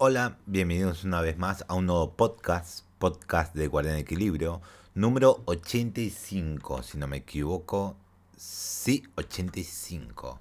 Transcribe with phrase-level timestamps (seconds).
[0.00, 4.62] Hola, bienvenidos una vez más a un nuevo podcast, podcast de Guardián Equilibrio,
[4.94, 7.96] número 85, si no me equivoco.
[8.36, 10.38] Sí, 85.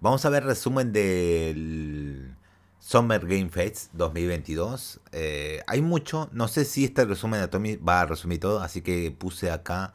[0.00, 2.36] Vamos a ver resumen del
[2.78, 5.00] Summer Game Fest 2022.
[5.10, 8.80] Eh, hay mucho, no sé si este resumen de Atomic va a resumir todo, así
[8.80, 9.92] que puse acá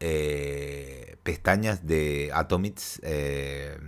[0.00, 3.78] eh, pestañas de Atomics eh,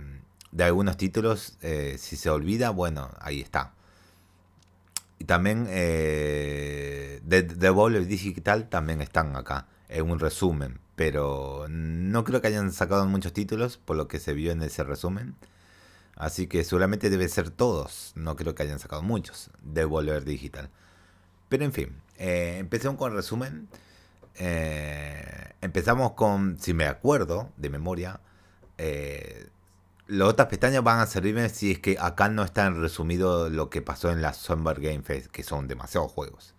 [0.53, 1.57] de algunos títulos.
[1.97, 3.73] si se olvida, bueno, ahí está.
[5.21, 7.43] Y también eh, de,
[8.07, 10.79] Digital también están acá, en un resumen.
[10.95, 14.83] Pero no creo que hayan sacado muchos títulos, por lo que se vio en ese
[14.83, 15.35] resumen.
[16.15, 18.13] Así que seguramente debe ser todos.
[18.15, 20.71] No creo que hayan sacado muchos de Volver Digital.
[21.49, 23.67] Pero en fin, eh, empecemos con el resumen.
[24.39, 28.21] Eh, empezamos con, si me acuerdo de memoria,
[28.79, 29.49] eh,
[30.11, 33.81] las otras pestañas van a servirme si es que acá no está resumido lo que
[33.81, 36.53] pasó en la Summer Game Fest, que son demasiados juegos.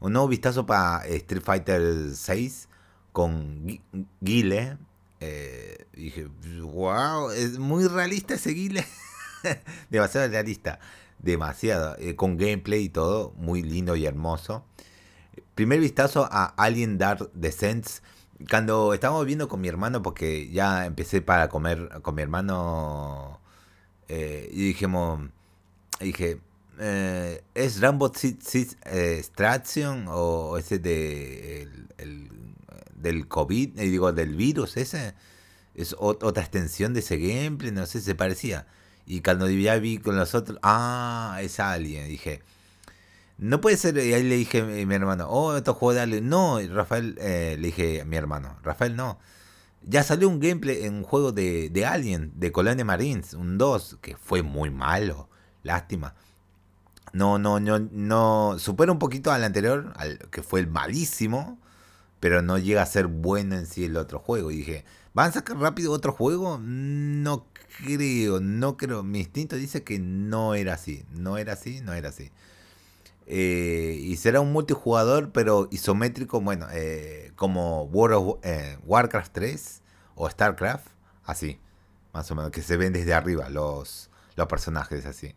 [0.00, 2.68] Un nuevo vistazo para Street Fighter 6
[3.12, 3.80] con
[4.20, 4.78] Guile.
[5.20, 6.28] Eh, dije,
[6.60, 8.84] wow, es muy realista ese Guile.
[9.90, 10.80] demasiado realista.
[11.20, 11.94] Demasiado.
[12.00, 13.32] Eh, con gameplay y todo.
[13.36, 14.64] Muy lindo y hermoso.
[15.54, 18.02] Primer vistazo a Alien Dark Descents
[18.50, 23.40] cuando estábamos viendo con mi hermano, porque ya empecé para comer con mi hermano,
[24.08, 25.20] eh, y dijimos,
[26.00, 26.40] dije,
[26.78, 31.62] eh, ¿es Rambo Six Extraction o ese de
[31.98, 32.28] el,
[32.94, 35.14] del COVID, eh, digo, del virus ese?
[35.74, 37.70] ¿Es otra extensión de ese gameplay?
[37.72, 38.66] No sé, se parecía.
[39.06, 42.42] Y cuando ya vi con los otros, ah, es alguien, dije,
[43.38, 46.28] no puede ser, y ahí le dije a mi hermano, oh, esto juego de Alien.
[46.28, 49.18] No, Rafael, eh, le dije a mi hermano, Rafael, no.
[49.82, 53.98] Ya salió un gameplay en un juego de, de Alien, de Colony Marines, un 2,
[54.00, 55.28] que fue muy malo.
[55.62, 56.14] Lástima.
[57.12, 58.58] No, no, no, no.
[58.58, 61.58] Supera un poquito al anterior, al, que fue el malísimo,
[62.20, 64.50] pero no llega a ser bueno en sí el otro juego.
[64.50, 66.58] Y dije, ¿van a sacar rápido otro juego?
[66.62, 67.46] No
[67.84, 69.02] creo, no creo.
[69.02, 71.04] Mi instinto dice que no era así.
[71.10, 72.30] No era así, no era así.
[73.26, 79.82] Eh, y será un multijugador, pero isométrico, bueno, eh, como World eh, Warcraft 3
[80.14, 80.86] o StarCraft,
[81.24, 81.60] así,
[82.12, 85.34] más o menos, que se ven desde arriba los, los personajes así.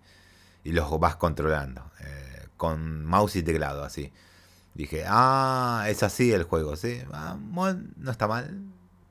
[0.63, 1.89] Y los vas controlando,
[2.57, 4.11] con mouse y teclado así.
[4.75, 7.01] Dije, ah, es así el juego, ¿sí?
[7.11, 7.37] Ah,
[7.97, 8.65] no está mal,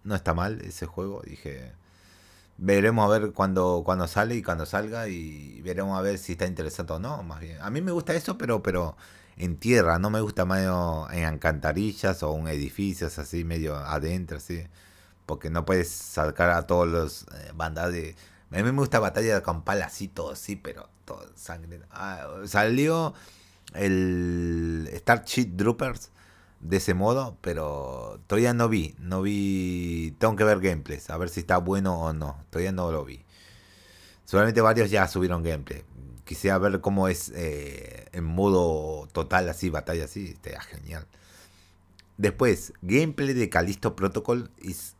[0.04, 1.22] no está mal ese juego.
[1.24, 1.72] Dije,
[2.58, 6.46] veremos a ver cuando, cuando sale y cuando salga y veremos a ver si está
[6.46, 7.58] interesante o no, más bien.
[7.62, 8.96] A mí me gusta eso, pero, pero
[9.36, 14.66] en tierra, no me gusta medio en alcantarillas o en edificios así, medio adentro, así.
[15.26, 18.16] Porque no puedes sacar a todos los eh, bandas de...
[18.50, 21.80] A mí me gusta batalla campal así, todo así, pero todo sangre.
[21.90, 23.14] Ah, salió
[23.74, 26.10] el Starship Troopers
[26.60, 31.28] de ese modo, pero todavía no vi, no vi, tengo que ver gameplays, a ver
[31.28, 33.24] si está bueno o no, todavía no lo vi.
[34.24, 35.84] Seguramente varios ya subieron gameplay.
[36.24, 41.06] Quisiera ver cómo es eh, en modo total, así, batalla así, estaría genial.
[42.18, 44.50] Después, gameplay de Callisto Protocol.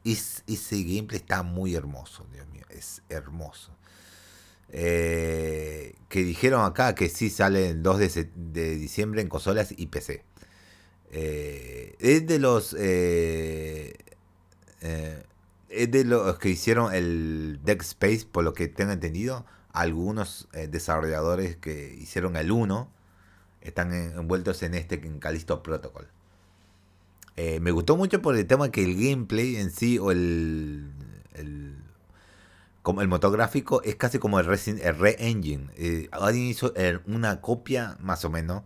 [0.05, 3.73] ese gameplay está muy hermoso, Dios mío, es hermoso.
[4.71, 9.89] Eh, que dijeron acá que sí sale el 2 de, de diciembre en consolas y
[9.89, 10.25] PC.
[11.11, 12.75] Eh, es de los.
[12.79, 13.95] Eh,
[14.81, 15.23] eh,
[15.69, 19.45] es de los que hicieron el Deck Space, por lo que tengo entendido.
[19.73, 22.91] Algunos desarrolladores que hicieron el 1
[23.61, 26.09] están envueltos en este en Callisto Protocol.
[27.37, 30.91] me gustó mucho por el tema que el gameplay en sí o el,
[31.35, 31.77] el
[32.83, 36.09] como el motográfico es casi como el Re-Engine.
[36.13, 36.73] alguien hizo
[37.07, 38.63] una copia más o menos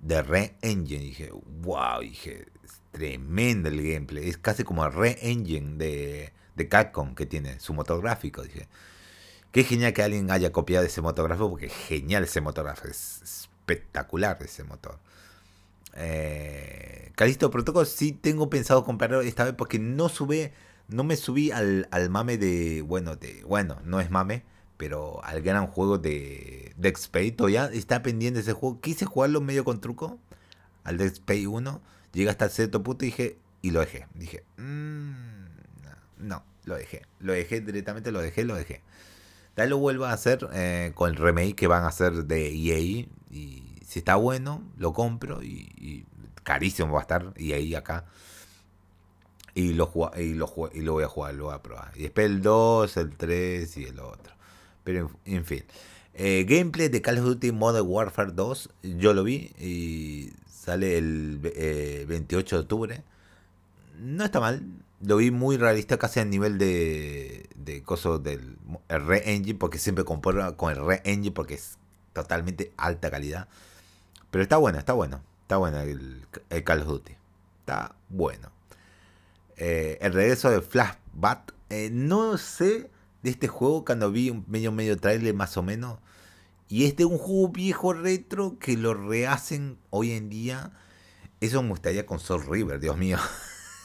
[0.00, 1.02] de Re-Engine.
[1.02, 1.30] Dije,
[1.62, 4.28] wow, dije, es tremendo el gameplay.
[4.28, 8.42] Es casi como el Re-Engine de, de Capcom que tiene su motográfico.
[8.42, 8.68] Dije,
[9.52, 12.88] qué genial que alguien haya copiado ese motográfico porque es genial ese motográfico.
[12.88, 14.98] Es espectacular ese motor.
[15.94, 20.52] Eh, Calisto Protocol sí tengo pensado comprarlo esta vez porque no sube,
[20.86, 24.44] no me subí al, al mame de, bueno, de, bueno, no es mame
[24.78, 28.80] pero al gran juego de Dex Space todavía está pendiente ese juego.
[28.80, 30.18] Quise jugarlo medio con truco
[30.84, 31.82] al Dex Space 1,
[32.14, 34.06] llega hasta cierto punto y dije, y lo dejé.
[34.14, 35.12] Dije, mmm,
[36.18, 37.02] no, lo dejé.
[37.18, 38.82] Lo dejé directamente, lo dejé, lo dejé.
[39.54, 43.06] Tal lo vuelvo a hacer eh, con el remake que van a hacer de EA.
[43.30, 45.42] Y si está bueno, lo compro.
[45.42, 46.06] Y,
[46.44, 48.04] carísimo va a estar EA acá.
[49.54, 51.90] Y lo, y, lo, y lo voy a jugar, lo voy a probar.
[51.96, 54.37] Y después el 2, el 3 y el otro.
[54.88, 55.64] Pero en fin.
[56.14, 61.40] Eh, gameplay de Call of Duty Modern Warfare 2, yo lo vi y sale el
[62.08, 63.02] 28 de octubre.
[64.00, 64.62] No está mal,
[65.02, 68.56] lo vi muy realista, casi a nivel de, de coso del
[68.88, 71.76] Re-Engine, porque siempre comparo con el Re-Engine porque es
[72.14, 73.46] totalmente alta calidad.
[74.30, 76.24] Pero está bueno, está bueno, está bueno el,
[76.64, 77.12] Call of Duty.
[77.60, 78.50] Está bueno.
[79.58, 81.50] Eh, el regreso de Flashbat.
[81.68, 82.88] Eh, no sé
[83.28, 85.98] este juego cuando vi un medio medio trailer más o menos.
[86.68, 90.72] Y es de un juego viejo retro que lo rehacen hoy en día.
[91.40, 93.18] Eso me gustaría con Soul River, Dios mío.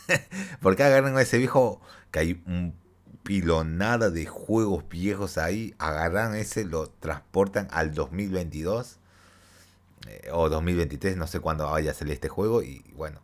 [0.62, 1.82] Porque agarran a ese viejo
[2.12, 2.76] que hay un
[3.24, 9.00] pilonada de juegos viejos ahí, agarran ese, lo transportan al 2022
[10.08, 12.62] eh, o 2023, no sé cuándo vaya a salir este juego.
[12.62, 13.22] Y bueno,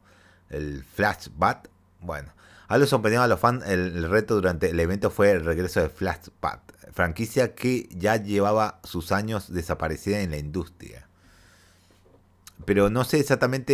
[0.49, 1.67] el Flashbat,
[1.99, 2.31] bueno.
[2.69, 5.89] A los sorprendió a los fans, el, reto durante el evento fue el regreso de
[5.89, 6.61] Flashbat,
[6.93, 11.07] franquicia que ya llevaba sus años desaparecida en la industria.
[12.65, 13.73] Pero no sé exactamente,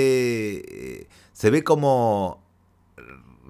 [1.01, 2.41] eh, se ve como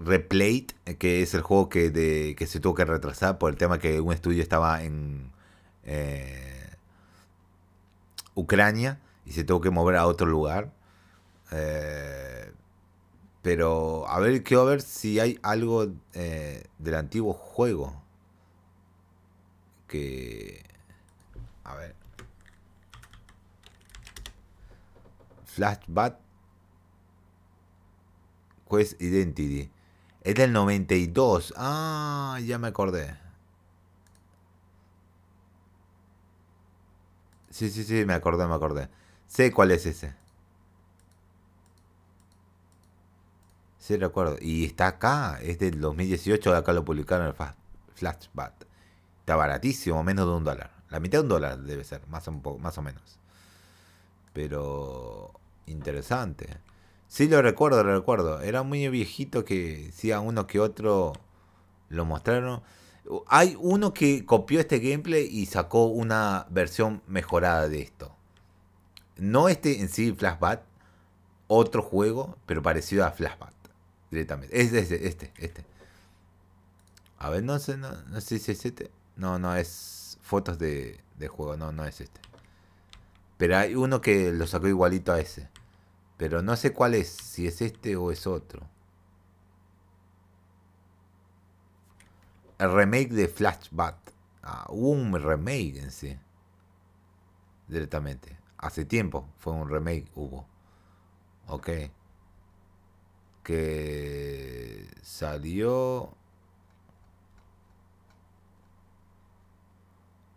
[0.03, 4.13] Replate, que es el juego que se tuvo que retrasar por el tema que un
[4.13, 5.31] estudio estaba en
[5.83, 6.71] eh,
[8.33, 10.71] Ucrania y se tuvo que mover a otro lugar.
[11.51, 12.51] Eh,
[13.45, 18.01] pero a ver, quiero ver si hay algo eh, del antiguo juego.
[19.87, 20.65] Que...
[21.63, 21.93] A ver.
[25.45, 26.17] Flashback
[28.67, 29.69] Quest Identity.
[30.23, 31.53] Es del 92.
[31.55, 33.15] Ah, ya me acordé.
[37.51, 38.89] Sí, sí, sí, me acordé, me acordé.
[39.27, 40.24] Sé cuál es ese.
[43.85, 44.37] Sí, recuerdo.
[44.41, 47.53] Y está acá, es del 2018, acá lo publicaron en el
[47.93, 48.65] Flashback.
[49.19, 50.71] Está baratísimo, menos de un dólar.
[50.89, 53.19] La mitad de un dólar debe ser, más, poco, más o menos.
[54.33, 56.49] Pero interesante.
[57.07, 58.41] Sí, lo recuerdo, lo recuerdo.
[58.41, 61.13] Era muy viejito que sí, a uno que otro
[61.89, 62.63] lo mostraron.
[63.27, 68.15] Hay uno que copió este gameplay y sacó una versión mejorada de esto.
[69.17, 70.63] No este en sí, Flashback,
[71.45, 73.54] otro juego, pero parecido a Flashback
[74.15, 74.59] directamente.
[74.59, 75.65] Es este, este, este.
[77.17, 78.89] A ver, no sé, no, no sé si es este.
[79.15, 82.19] No, no, es fotos de, de juego, no, no es este.
[83.37, 85.49] Pero hay uno que lo sacó igualito a ese.
[86.17, 88.67] Pero no sé cuál es, si es este o es otro.
[92.57, 93.97] El remake de Flashback.
[94.41, 96.17] Ah, hubo un remake en sí.
[97.67, 98.37] Directamente.
[98.57, 100.47] Hace tiempo fue un remake, hubo.
[101.47, 101.69] Ok.
[103.45, 106.09] Que salió...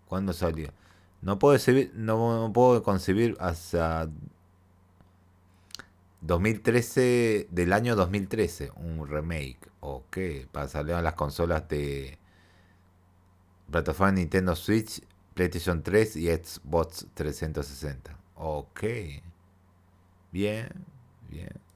[0.07, 0.71] ¿Cuándo salió?
[1.21, 1.59] No puedo,
[1.95, 4.09] no, no puedo concebir hasta
[6.21, 10.19] 2013, del año 2013, un remake, ok,
[10.53, 12.19] para salir a las consolas de
[13.71, 15.03] plataforma Nintendo Switch,
[15.35, 18.17] PlayStation 3 y Xbox 360.
[18.37, 18.83] Ok,
[20.33, 20.69] bien,
[21.29, 21.68] bien.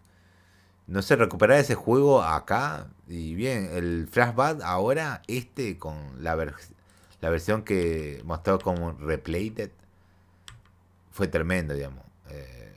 [0.93, 6.37] No sé, recuperar ese juego acá y bien, el Flashback ahora, este con la,
[7.23, 9.71] la versión que mostró como Replayed,
[11.11, 12.05] fue tremendo, digamos.
[12.29, 12.75] Eh,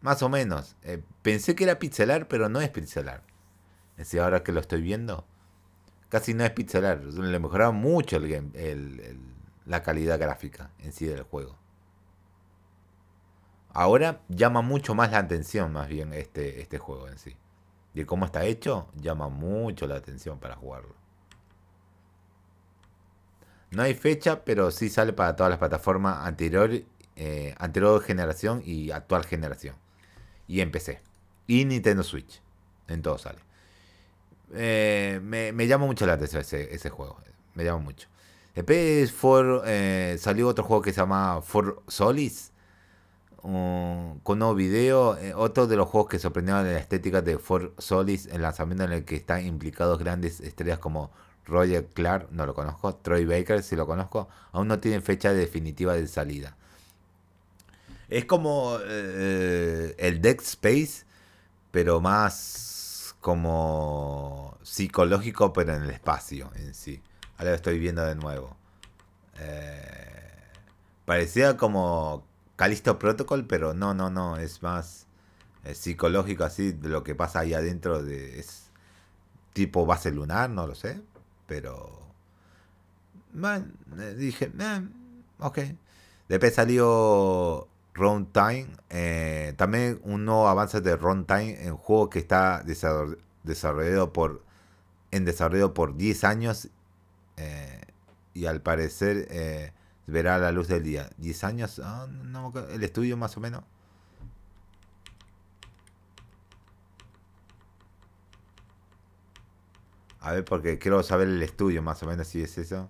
[0.00, 0.74] más o menos.
[0.82, 3.22] Eh, pensé que era pixelar, pero no es pixelar.
[3.98, 5.24] Es ahora que lo estoy viendo,
[6.08, 7.04] casi no es pixelar.
[7.04, 9.16] Le mejoraron mucho el game, el,
[9.64, 11.56] la calidad gráfica en sí del juego.
[13.74, 17.36] Ahora llama mucho más la atención, más bien, este, este juego en sí.
[17.94, 20.94] Y cómo está hecho, llama mucho la atención para jugarlo.
[23.70, 26.70] No hay fecha, pero sí sale para todas las plataformas anterior,
[27.16, 29.76] eh, anterior generación y actual generación
[30.46, 31.00] y en PC.
[31.46, 32.42] Y Nintendo Switch.
[32.88, 33.38] En todo sale.
[34.54, 37.18] Eh, me, me, llama mucho la atención ese, juego.
[37.54, 38.08] Me llama mucho.
[38.54, 42.51] Después for, eh, salió otro juego que se llama For Solis.
[43.42, 45.16] Con un nuevo video.
[45.18, 48.26] Eh, otro de los juegos que sorprendieron la estética de For Solis.
[48.26, 51.10] El lanzamiento en el que están implicados grandes estrellas como
[51.44, 52.94] Roger Clark, no lo conozco.
[52.94, 54.28] Troy Baker, si lo conozco.
[54.52, 56.56] Aún no tienen fecha definitiva de salida.
[58.08, 61.04] Es como eh, el Dead Space,
[61.70, 67.02] pero más como psicológico, pero en el espacio en sí.
[67.38, 68.56] Ahora lo estoy viendo de nuevo.
[69.38, 69.82] Eh,
[71.04, 72.24] parecía como
[72.56, 74.36] Calisto Protocol, pero no, no, no.
[74.36, 75.06] Es más
[75.74, 78.02] psicológico así de lo que pasa ahí adentro.
[78.02, 78.70] De, es
[79.52, 81.00] tipo base lunar, no lo sé.
[81.46, 82.00] Pero
[83.32, 83.66] bueno,
[83.98, 84.88] eh, dije, eh,
[85.38, 85.58] ok.
[86.28, 92.62] Después salió Runtime, eh, también un nuevo avance de Runtime en juego que está
[93.44, 94.42] desarrollado por
[95.10, 96.68] en desarrollo por 10 años
[97.36, 97.82] eh,
[98.34, 99.72] y al parecer eh,
[100.06, 101.10] verá la luz del día.
[101.18, 102.06] 10 años, ah,
[102.70, 103.64] el estudio más o menos.
[110.20, 112.88] A ver, porque quiero saber el estudio más o menos si es eso.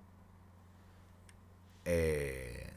[1.85, 2.71] Eh...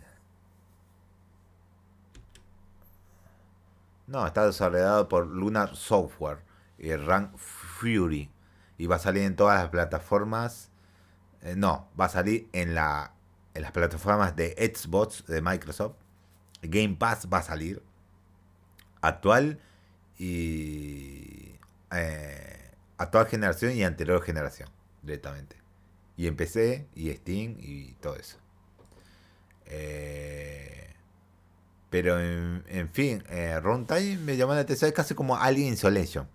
[4.06, 6.38] No, está desarrollado por Lunar Software
[6.78, 8.30] y Rank Fury.
[8.78, 10.70] Y va a salir en todas las plataformas.
[11.42, 13.12] Eh, no, va a salir en, la,
[13.56, 15.96] en las plataformas de Xbox de Microsoft.
[16.62, 17.82] Game Pass va a salir.
[19.00, 19.58] Actual
[20.18, 21.54] y.
[21.92, 24.68] Eh, actual generación y anterior generación,
[25.02, 25.56] directamente.
[26.16, 28.38] Y en PC y Steam y todo eso.
[29.66, 30.94] Eh,
[31.90, 36.28] pero en, fin, eh, Runtime me llamó la atención, es casi como Alien Isolation.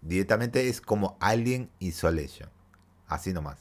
[0.00, 2.48] Directamente es como Alien Isolation.
[3.06, 3.58] Así nomás.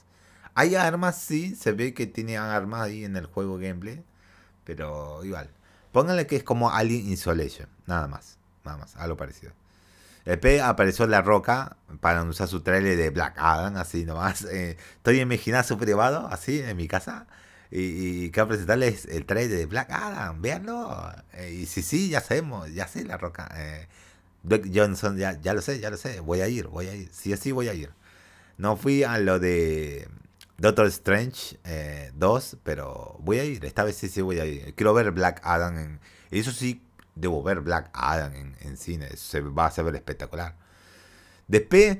[0.53, 4.03] Hay armas, sí, se ve que tiene armas ahí en el juego gameplay.
[4.63, 5.49] Pero igual.
[5.91, 7.67] Pónganle que es como Alien Isolation.
[7.85, 8.37] Nada más.
[8.63, 8.95] Nada más.
[8.95, 9.53] Algo parecido.
[10.23, 14.43] P apareció La Roca para anunciar su trailer de Black Adam, así nomás.
[14.51, 17.27] Eh, estoy en mi gimnasio privado, así, en mi casa.
[17.71, 21.11] Y, y quiero presentarles el trailer de Black Adam, véanlo.
[21.33, 23.49] Eh, y sí, sí, ya sabemos, ya sé La Roca.
[23.55, 23.87] Eh,
[24.73, 26.19] Johnson, ya, ya lo sé, ya lo sé.
[26.19, 27.09] Voy a ir, voy a ir.
[27.13, 27.91] Sí, sí, voy a ir.
[28.57, 30.07] No fui a lo de
[30.61, 31.57] Doctor Strange
[32.13, 33.65] 2, pero voy a ir.
[33.65, 34.75] Esta vez sí, sí voy a ir.
[34.75, 35.75] Quiero ver Black Adam.
[35.77, 35.99] En,
[36.29, 36.83] eso sí,
[37.15, 39.09] debo ver Black Adam en, cine.
[39.17, 40.55] Se va a ver espectacular.
[41.47, 41.97] Después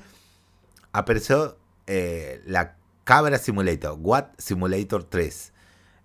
[0.92, 5.54] apareció eh, la Cabra Simulator, What Simulator 3.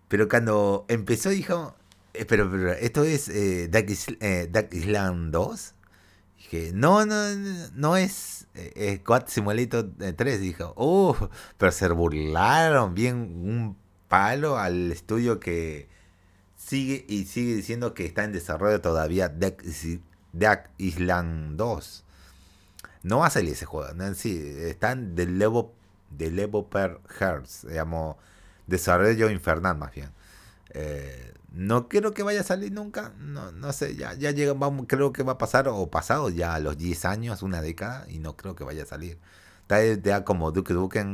[0.09, 1.77] Pero cuando empezó dijo,
[2.15, 5.75] eh, pero, esto es eh, Dark, Island 2.
[6.50, 7.35] Dije, no, no,
[7.75, 10.41] no es eh, What Simulator 3.
[10.41, 13.76] Dijo, uh, pero se burlaron bien un
[14.09, 15.88] palo al estudio que
[16.57, 19.62] sigue y sigue diciendo que está en desarrollo todavía Deck,
[20.79, 22.05] Island 2.
[23.03, 24.15] No va a salir ese juego, ¿no?
[24.15, 25.67] sí, están del level,
[26.11, 28.17] de level per hertz, digamos,
[28.67, 30.11] desarrollo infernal más bien.
[30.71, 34.87] Eh, no creo que vaya a salir nunca, no, no sé, ya, ya llega, vamos,
[34.88, 38.19] creo que va a pasar o pasado ya a los 10 años, una década, y
[38.19, 39.19] no creo que vaya a salir.
[39.62, 41.05] Está ya como Duke Duke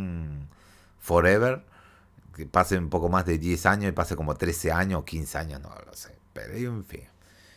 [0.98, 1.64] Forever,
[2.34, 5.38] que pase un poco más de 10 años y pase como 13 años o 15
[5.38, 6.14] años, no lo sé.
[6.32, 7.02] Pero en fin.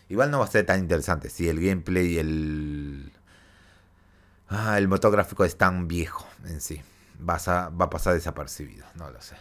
[0.10, 3.12] Igual no va a ser tan interesante si el gameplay y el.
[4.50, 6.82] Ah, el motor gráfico es tan viejo en sí.
[7.28, 9.36] Va a, va a pasar desapercibido, no lo sé.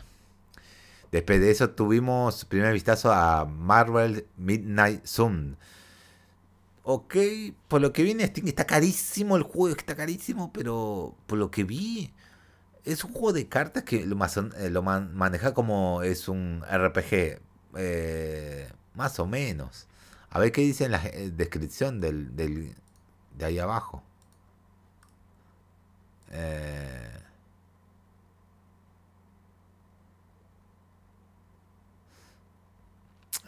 [1.14, 5.56] Después de eso tuvimos primer vistazo a Marvel Midnight Sun.
[6.82, 7.14] Ok,
[7.68, 11.62] por lo que viene Steam está carísimo el juego, está carísimo, pero por lo que
[11.62, 12.12] vi,
[12.82, 14.16] es un juego de cartas que lo,
[14.56, 14.70] eh,
[15.12, 17.38] maneja como es un RPG.
[17.76, 19.86] Eh, más o menos.
[20.30, 22.74] A ver qué dice en la eh, descripción del, del,
[23.38, 24.02] de ahí abajo.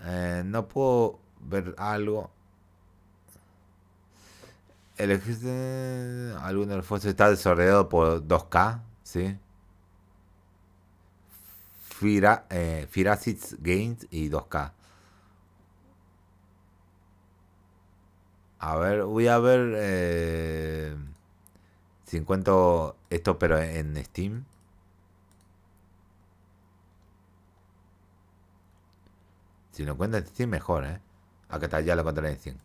[0.04, 2.30] No puedo ver algo.
[4.96, 5.10] El
[6.40, 8.80] alguno de los está desarrollado por 2K.
[9.02, 9.38] ¿sí?
[11.80, 12.86] Fira, eh,
[13.60, 14.72] Games y 2K.
[18.58, 20.96] A ver, voy a ver eh,
[22.06, 24.44] si encuentro esto, pero en Steam.
[29.76, 31.00] Si lo encuentro en Steam, mejor, ¿eh?
[31.50, 32.56] Acá está, ya lo encontré en Steam.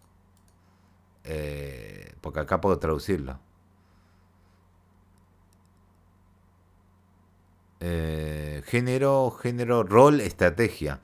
[1.26, 3.38] Eh, porque acá puedo traducirlo.
[7.82, 11.02] Eh, género, género, rol, estrategia.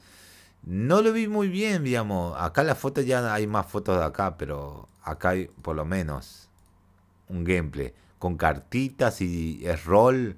[0.63, 2.39] No lo vi muy bien, digamos.
[2.39, 6.49] Acá la foto ya hay más fotos de acá, pero acá hay por lo menos
[7.27, 10.37] un gameplay con cartitas y es rol.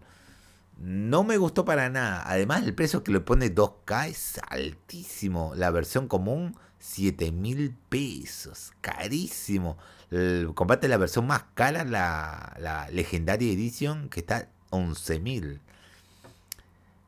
[0.79, 2.24] No me gustó para nada.
[2.25, 5.53] Además, el precio que le pone 2K es altísimo.
[5.55, 8.71] La versión común, 7 mil pesos.
[8.79, 9.77] Carísimo.
[10.55, 15.62] Comparte la versión más cara, la, la Legendary Edition, que está 11 mil.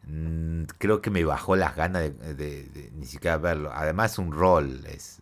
[0.04, 3.72] Mm, creo que me bajó las ganas de, ni siquiera verlo.
[3.74, 4.86] Además un rol.
[4.86, 5.20] Es,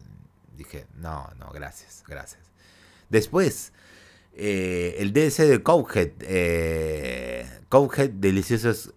[0.58, 2.42] dije, no, no, gracias, gracias.
[3.10, 3.74] Después,
[4.34, 6.12] eh, el DLC de Cowhead.
[6.22, 8.94] Eh, Cowhead Deliciosos,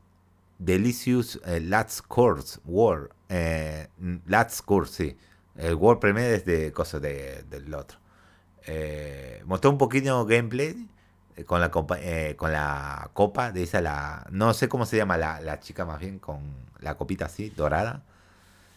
[0.59, 3.11] Delicious eh, Last Course War.
[3.29, 3.89] Eh,
[4.27, 5.17] Last Course, sí.
[5.57, 7.99] El World Premiere es de cosas de, del otro.
[8.67, 10.89] Eh, mostró un poquito gameplay
[11.37, 11.99] eh, con la copa,
[12.37, 15.99] con la copa de esa la no sé cómo se llama la, la chica más
[15.99, 16.41] bien con
[16.79, 18.05] la copita así dorada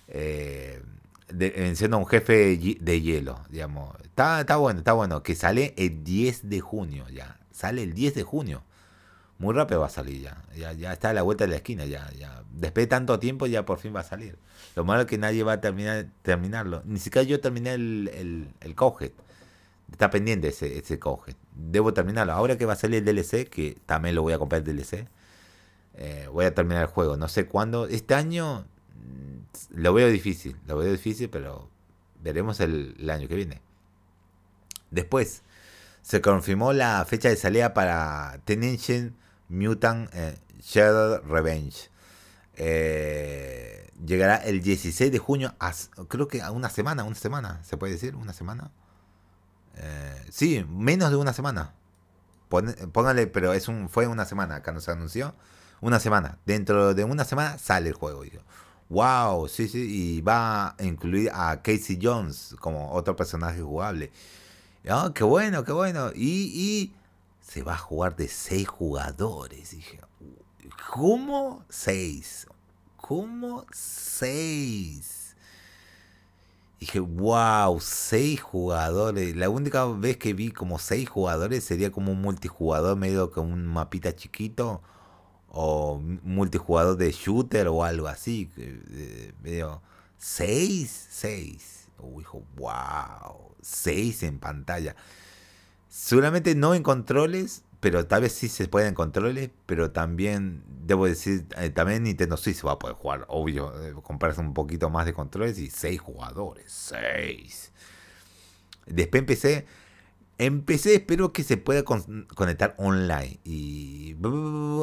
[0.08, 0.82] eh,
[1.30, 6.04] de, venciendo un jefe de hielo digamos está, está bueno está bueno que sale el
[6.04, 8.64] 10 de junio ya sale el 10 de junio
[9.38, 11.86] muy rápido va a salir ya ya, ya está a la vuelta de la esquina
[11.86, 14.38] ya ya después de tanto tiempo ya por fin va a salir
[14.76, 18.48] lo malo es que nadie va a terminar terminarlo ni siquiera yo terminé el el,
[18.62, 19.12] el Cuphead.
[19.92, 21.36] Está pendiente ese, ese Cuphead.
[21.56, 22.34] Debo terminarlo.
[22.34, 25.08] Ahora que va a salir el DLC, que también lo voy a comprar el DLC,
[25.96, 27.18] eh, voy a terminar el juego.
[27.18, 27.88] No sé cuándo.
[27.88, 28.66] Este año
[29.72, 30.58] lo veo difícil.
[30.68, 31.70] Lo veo difícil, pero
[32.22, 33.62] veremos el, año que viene.
[34.92, 35.44] Después,
[36.02, 39.12] se confirmó la fecha de salida para Teenage
[39.50, 41.90] Mutant eh, Shadow Revenge.
[42.58, 45.54] Eh, llegará el 16 de junio,
[46.08, 48.72] creo que a una semana, una semana, se puede decir, una semana.
[49.76, 51.74] Eh, sí, menos de una semana.
[52.50, 55.36] Pon- póngale, pero es un, fue una semana, acá nos anunció.
[55.82, 56.38] Una semana.
[56.46, 58.24] Dentro de una semana sale el juego.
[58.24, 58.40] Yo,
[58.90, 60.18] wow, sí, sí.
[60.18, 64.12] Y va a incluir a Casey Jones como otro personaje jugable.
[64.88, 66.12] Ah, qué bueno, qué bueno.
[66.16, 66.94] Y, y
[67.42, 69.72] se va a jugar de seis jugadores.
[69.72, 70.00] Dije,
[70.92, 72.48] ¿cómo seis?
[72.98, 75.36] ¿Cómo seis?
[76.80, 79.36] Dije, wow, seis jugadores.
[79.36, 83.66] La única vez que vi como seis jugadores sería como un multijugador medio con un
[83.66, 84.82] mapita chiquito.
[85.58, 88.52] O multijugador de shooter o algo así.
[89.42, 89.82] Medio,
[90.18, 91.88] seis, seis.
[91.98, 94.98] Uy, dijo, wow, seis en pantalla.
[95.88, 101.06] Seguramente no en controles, pero tal vez sí se puede en controles, pero también, debo
[101.06, 105.06] decir, eh, también Nintendo Switch va a poder jugar, obvio, eh, comprarse un poquito más
[105.06, 107.72] de controles y seis jugadores, seis.
[108.88, 109.66] Después empecé,
[110.38, 114.16] empecé, espero que se pueda con- conectar online y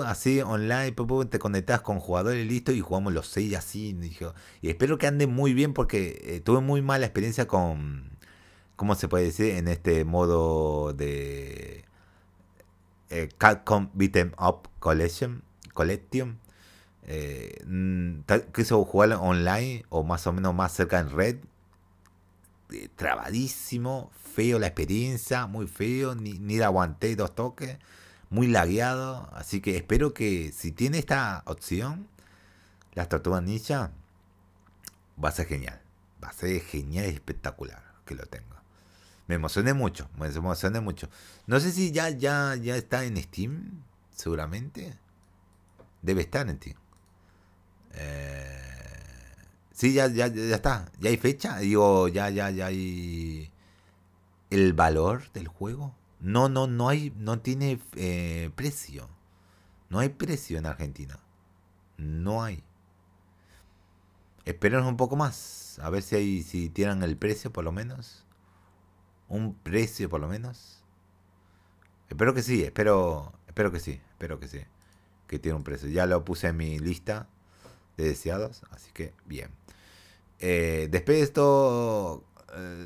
[0.07, 0.95] así online,
[1.31, 3.97] te conectas con jugadores listo y jugamos los seis así,
[4.61, 8.11] y espero que ande muy bien porque eh, tuve muy mala experiencia con,
[8.77, 9.55] ¿cómo se puede decir?
[9.57, 11.85] En este modo de
[13.11, 15.43] eh, Capcom Beat'em Up Collection,
[15.75, 16.39] Collection.
[17.05, 18.21] Eh, mm,
[18.55, 21.37] quiso jugar online o más o menos más cerca en red.
[22.73, 27.79] Eh, trabadísimo, feo la experiencia, muy feo, ni, ni la aguanté dos toques,
[28.31, 29.29] muy lagueado.
[29.33, 32.09] Así que espero que si tiene esta opción,
[32.95, 33.93] las tortugas ninja,
[35.23, 35.81] va a ser genial.
[36.23, 38.63] Va a ser genial y espectacular que lo tenga.
[39.27, 41.09] Me emocioné mucho, me emocioné mucho.
[41.47, 43.83] No sé si ya, ya, ya está en Steam,
[44.15, 44.97] seguramente.
[46.01, 46.77] Debe estar en Steam.
[47.95, 48.61] Eh,
[49.73, 50.91] sí, ya, ya, ya está.
[50.99, 51.59] Ya hay fecha.
[51.59, 53.53] Digo, ya, ya, ya hay
[54.53, 55.95] el valor del juego.
[56.21, 59.09] No, no, no hay, no tiene eh, precio.
[59.89, 61.19] No hay precio en Argentina.
[61.97, 62.63] No hay.
[64.45, 65.79] Esperemos un poco más.
[65.83, 68.25] A ver si hay, si tienen el precio por lo menos.
[69.29, 70.83] Un precio por lo menos.
[72.09, 74.61] Espero que sí, espero, espero que sí, espero que sí.
[75.27, 75.89] Que tiene un precio.
[75.89, 77.27] Ya lo puse en mi lista
[77.97, 79.51] de deseados, así que bien.
[80.41, 82.25] Eh, después de esto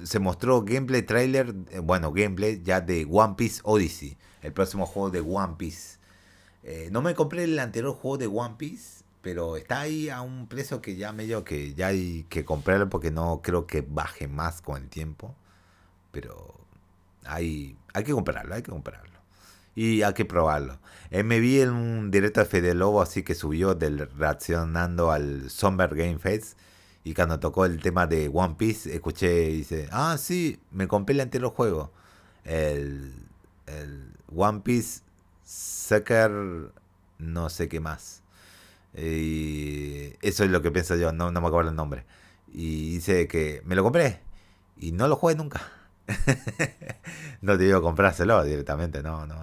[0.05, 5.11] se mostró gameplay trailer, eh, bueno, gameplay ya de One Piece Odyssey, el próximo juego
[5.11, 5.99] de One Piece.
[6.63, 10.47] Eh, no me compré el anterior juego de One Piece, pero está ahí a un
[10.47, 14.63] precio que ya medio que ya hay que comprarlo porque no creo que baje más
[14.63, 15.35] con el tiempo.
[16.13, 16.55] Pero
[17.25, 19.17] hay, hay que comprarlo, hay que comprarlo.
[19.75, 20.79] Y hay que probarlo.
[21.11, 25.51] Eh, me vi en un directo de Fede Lobo así que subió del reaccionando al
[25.51, 26.59] Somber Game Fest.
[27.07, 31.15] Y cuando tocó el tema de One Piece, escuché y dice, ah, sí, me compré
[31.15, 31.93] el anterior juego.
[32.43, 33.15] El,
[33.67, 35.03] el One Piece
[35.45, 36.33] Sucker,
[37.19, 38.25] no sé qué más.
[38.93, 42.05] Y eso es lo que pienso yo, no, no me acuerdo el nombre.
[42.53, 44.19] Y dice que me lo compré
[44.77, 45.63] y no lo jugué nunca.
[47.41, 49.37] no te digo comprárselo directamente, no, no.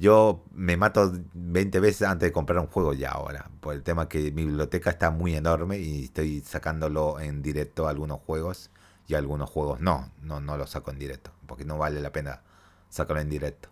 [0.00, 4.08] Yo me mato 20 veces antes de comprar un juego ya ahora, por el tema
[4.08, 8.70] que mi biblioteca está muy enorme y estoy sacándolo en directo algunos juegos
[9.08, 12.40] y algunos juegos no, no, no los saco en directo, porque no vale la pena
[12.88, 13.68] sacarlo en directo.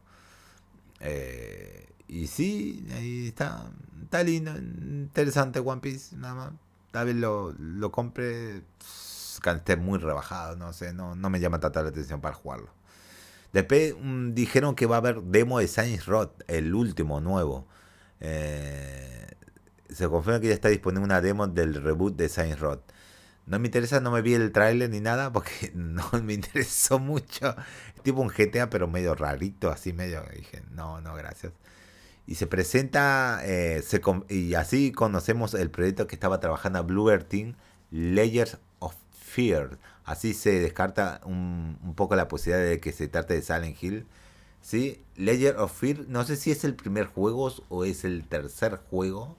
[1.00, 3.70] Eh, y sí, ahí está,
[4.02, 6.52] está lindo, interesante One Piece, nada más.
[6.90, 8.64] Tal vez lo, lo compre
[9.46, 12.77] esté muy rebajado, no sé, no, no me llama tanta la atención para jugarlo.
[13.52, 17.66] Después mm, dijeron que va a haber demo de Saints Row, el último nuevo.
[18.20, 19.26] Eh,
[19.90, 22.80] se confirma que ya está disponible una demo del reboot de Saints Row.
[23.46, 27.56] No me interesa, no me vi el tráiler ni nada porque no me interesó mucho.
[28.02, 30.22] Tipo un GTA pero medio rarito, así medio.
[30.34, 31.52] Dije, no, no, gracias.
[32.26, 37.54] Y se presenta, eh, se, y así conocemos el proyecto que estaba trabajando Bluebird Team,
[37.90, 39.78] Layers of Fear.
[40.08, 44.06] Así se descarta un, un, poco la posibilidad de que se trate de Silent Hill.
[44.62, 45.02] ¿sí?
[45.16, 49.36] Layers of Fear, no sé si es el primer juego o es el tercer juego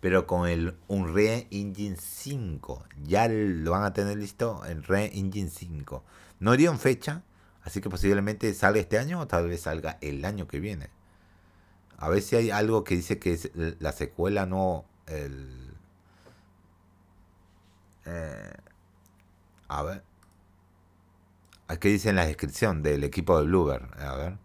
[0.00, 2.84] pero con el Unreal Engine 5.
[3.04, 6.02] Ya lo van a tener listo en Unreal Engine 5.
[6.40, 7.22] No dieron fecha,
[7.62, 10.88] así que posiblemente salga este año o tal vez salga el año que viene.
[11.98, 13.38] A ver si hay algo que dice que
[13.78, 15.74] la secuela, no el...
[18.06, 18.54] Eh,
[19.70, 20.02] a ver.
[21.80, 23.84] ¿Qué dice en la descripción del equipo de Bluebird?
[24.02, 24.38] A ver.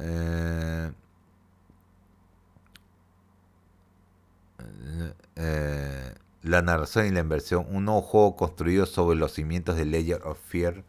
[0.00, 0.92] Eh,
[5.36, 10.22] Eh, la narración y la inversión, un nuevo juego construido sobre los cimientos de Ledger
[10.24, 10.84] of Fear,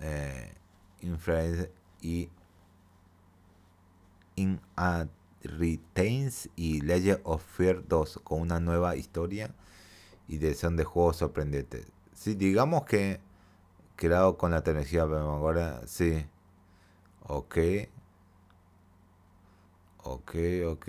[0.00, 0.52] eh,
[2.00, 2.28] y
[4.36, 4.60] In
[5.42, 9.54] Retains y Ledger of Fear 2 con una nueva historia
[10.28, 11.84] y dirección de juego sorprendente.
[12.14, 13.20] Sí, digamos que
[13.96, 16.26] creado con la tecnología, pero ahora sí.
[17.28, 17.58] Ok.
[20.04, 20.34] Ok,
[20.66, 20.88] ok.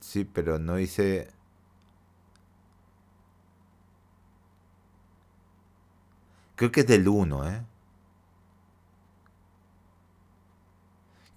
[0.00, 1.28] Sí, pero no hice...
[6.56, 7.62] Creo que es del 1, ¿eh?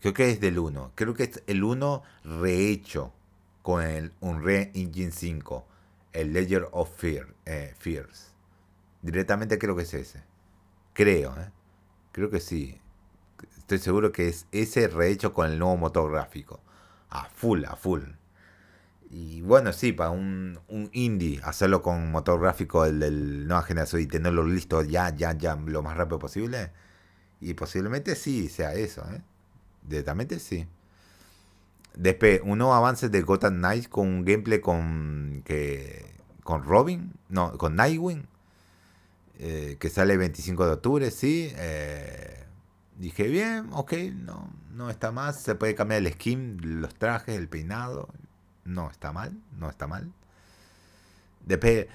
[0.01, 0.91] Creo que es del 1.
[0.95, 3.13] Creo que es el 1 rehecho
[3.61, 5.65] con el Unreal Engine 5.
[6.13, 8.26] El Ledger of Fear, eh, Fears.
[9.07, 10.21] Directamente creo que es ese.
[10.91, 11.49] Creo, ¿eh?
[12.11, 12.77] Creo que sí.
[13.57, 16.59] Estoy seguro que es ese rehecho con el nuevo motor gráfico.
[17.09, 18.01] A full, a full.
[19.09, 24.01] Y bueno, sí, para un, un indie, hacerlo con motor gráfico del, del nueva generación
[24.01, 26.73] y tenerlo listo ya, ya, ya, lo más rápido posible.
[27.39, 29.21] Y posiblemente sí sea eso, ¿eh?
[29.83, 30.67] Directamente sí.
[31.95, 36.05] Después, un nuevo avance de Gotham Knights con un gameplay con que
[36.43, 38.27] con Robin, no, con Nightwing,
[39.39, 41.51] eh, que sale el 25 de octubre, sí.
[41.55, 42.43] Eh,
[42.97, 45.41] dije, bien, ok, no, no está más.
[45.41, 48.09] Se puede cambiar el skin, los trajes, el peinado,
[48.65, 50.11] no está mal, no está mal.
[51.45, 51.87] Después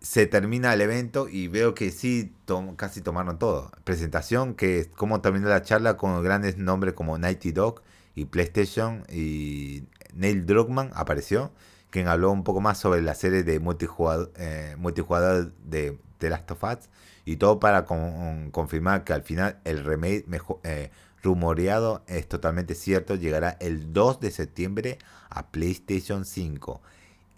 [0.00, 2.32] se termina el evento y veo que sí,
[2.76, 3.70] casi tomaron todo.
[3.84, 7.82] Presentación, que es como terminó la charla con grandes nombres como Nighty Dog
[8.14, 9.84] y PlayStation y
[10.14, 11.52] Neil Druckmann apareció,
[11.90, 16.50] quien habló un poco más sobre la serie de multijugador, eh, multijugador de The Last
[16.52, 16.88] of Us
[17.24, 20.90] y todo para confirmar que al final el remake mejor, eh,
[21.22, 26.80] rumoreado es totalmente cierto, llegará el 2 de septiembre a PlayStation 5.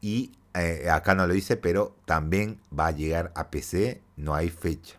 [0.01, 4.51] Y eh, acá no lo dice, pero también va a llegar a PC, no hay
[4.51, 4.97] fecha.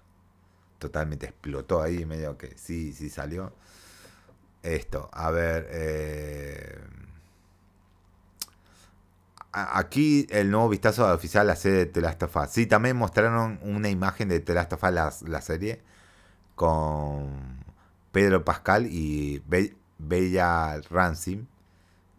[0.80, 3.54] Totalmente explotó ahí, medio que sí, sí salió.
[4.64, 5.68] Esto, a ver.
[5.72, 6.80] Eh,
[9.54, 12.36] aquí el nuevo vistazo oficial a la serie de The Last of.
[12.50, 15.82] Sí, también mostraron una imagen de The Last of Us, la, serie,
[16.56, 17.64] con
[18.12, 19.42] Pedro Pascal y
[20.00, 21.46] Bella Rancim.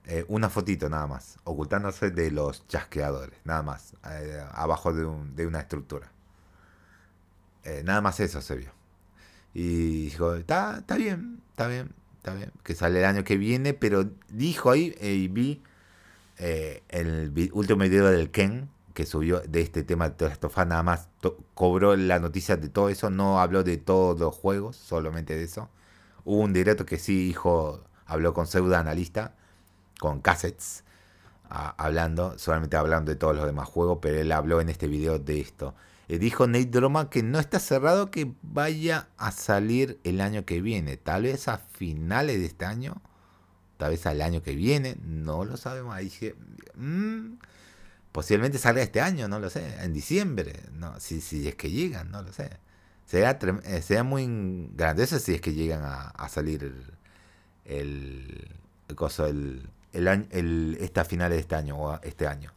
[0.07, 5.61] Eh, una fotito nada más, ocultándose de los chasqueadores, nada más, eh, abajo de, una
[5.61, 6.13] estructura.
[7.65, 8.71] Eh, nada más eso se vio.
[9.55, 14.11] Y dijo, está bien, está bien, está bien, que sale el año que viene, pero
[14.29, 15.63] dijo ahí, y vi
[16.39, 21.09] el último video del Ken, que subió de este tema de Toda nada más
[21.55, 25.69] cobró la noticia de todo eso, no habló de todos los juegos, solamente de eso.
[26.25, 29.35] Hubo un directo que sí dijo, habló con pseudo analista
[29.99, 30.85] con cassettes,
[31.49, 35.41] hablando, solamente hablando de todos los demás juegos, pero él habló en este video de
[35.41, 35.75] esto.
[36.09, 40.61] Eh, dijo Nate Droma que no está cerrado que vaya a salir el año que
[40.61, 43.01] viene, tal vez a finales de este año,
[43.85, 45.95] tal vez al año que viene, no lo sabemos.
[45.95, 46.35] Ahí dije,
[46.75, 47.35] mm,
[48.13, 52.11] posiblemente salga este año, no lo sé, en diciembre, no, si, si es que llegan,
[52.11, 52.49] no lo sé.
[53.05, 56.83] Sería, eh, muy grandioso si es que llegan a, salir el,
[57.67, 58.49] el,
[58.89, 62.55] el, coso, el, el, el, esta finales de este año o este año.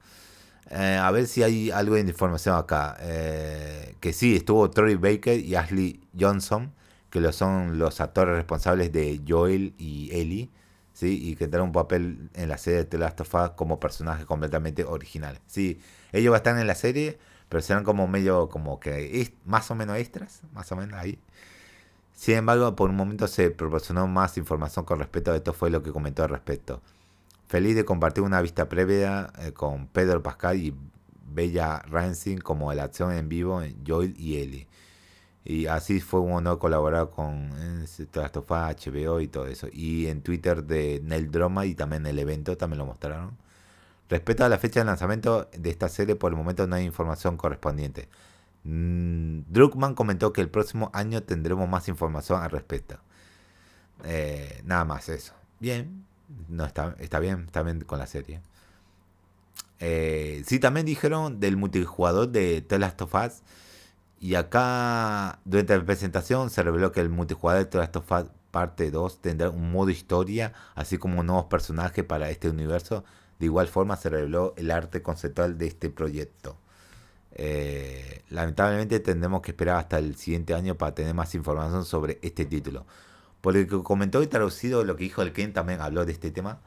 [0.70, 2.96] Eh, a ver si hay algo de información acá.
[3.02, 6.72] Eh, que sí, estuvo Troy Baker y Ashley Johnson,
[7.10, 10.50] que lo son los actores responsables de Joel y Ellie,
[10.98, 11.20] ¿sí?
[11.30, 14.26] y que tendrán un papel en la serie de The Last of Us como personajes
[14.26, 15.42] completamente originales.
[15.46, 15.80] Sí,
[16.12, 19.76] ellos van a estar en la serie, pero serán como medio, como que más o
[19.76, 21.20] menos extras, más o menos ahí.
[22.14, 25.84] Sin embargo, por un momento se proporcionó más información con respecto a esto, fue lo
[25.84, 26.82] que comentó al respecto.
[27.48, 30.76] Feliz de compartir una vista previa eh, con Pedro Pascal y
[31.32, 34.68] Bella Rancing como la acción en vivo en Joel y Ellie.
[35.50, 37.52] Y así fue un honor colaborar con
[38.12, 39.70] Trastofa, HBO y todo eso.
[39.72, 43.38] Y en Twitter de Neil Droma y también el evento también lo mostraron.
[44.10, 47.38] Respecto a la fecha de lanzamiento de esta serie, por el momento no hay información
[47.38, 48.10] correspondiente.
[48.66, 52.98] Mm, Druckmann comentó que el próximo año tendremos más información al respecto.
[54.04, 55.34] Eh, nada más eso.
[55.62, 56.06] Bien,
[56.50, 58.42] no está, está bien, está bien con la serie.
[59.80, 63.14] Eh, sí, también dijeron del multijugador de The Last of.
[64.20, 68.12] Y acá, durante la presentación, se reveló que el multijugador de Last of
[68.52, 73.04] parte 2 tendrá un modo historia, así como nuevos personajes para este universo.
[73.40, 76.58] De igual forma, se reveló el arte conceptual de este proyecto.
[77.40, 82.46] Eh, lamentablemente tendremos que esperar hasta el siguiente año para tener más información sobre este
[82.46, 82.86] título.
[83.42, 86.60] Por que comentó y traducido lo que dijo el Ken, también habló de este tema.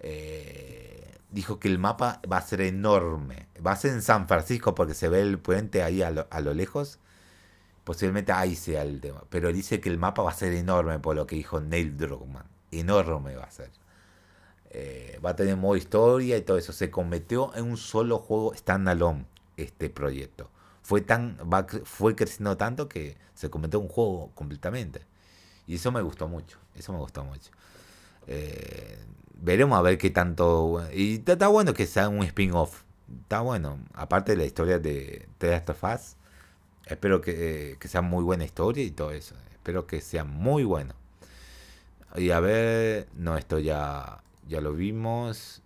[0.00, 1.01] Eh,
[1.32, 3.48] dijo que el mapa va a ser enorme.
[3.64, 6.98] Va a ser en San Francisco porque se ve el puente ahí a lo, lejos.
[7.84, 9.24] Posiblemente ahí sea el tema.
[9.30, 12.46] Pero dice que el mapa va a ser enorme por lo que dijo Neil Druckmann.
[12.70, 13.70] Enorme va a ser.
[14.70, 16.72] Eh, va a tener modo historia y todo eso.
[16.72, 20.50] Se convirtió en un solo juego standalone este proyecto.
[20.82, 21.38] Fue, tan,
[21.84, 25.02] fue creciendo tanto que se en un juego completamente.
[25.66, 26.58] Y eso me gustó mucho.
[26.74, 27.50] Eso me gustó mucho.
[28.26, 28.98] Eh,
[29.34, 30.82] veremos a ver qué tanto.
[30.92, 32.82] Y está, bueno que sea un spin-off.
[33.22, 33.78] Está bueno.
[33.94, 35.84] Aparte de la historia de The Last of
[36.86, 39.34] espero que, que, sea muy buena historia y todo eso.
[39.52, 40.94] Espero que sea muy bueno.
[42.16, 45.62] Y a ver, no, esto ya, ya lo vimos.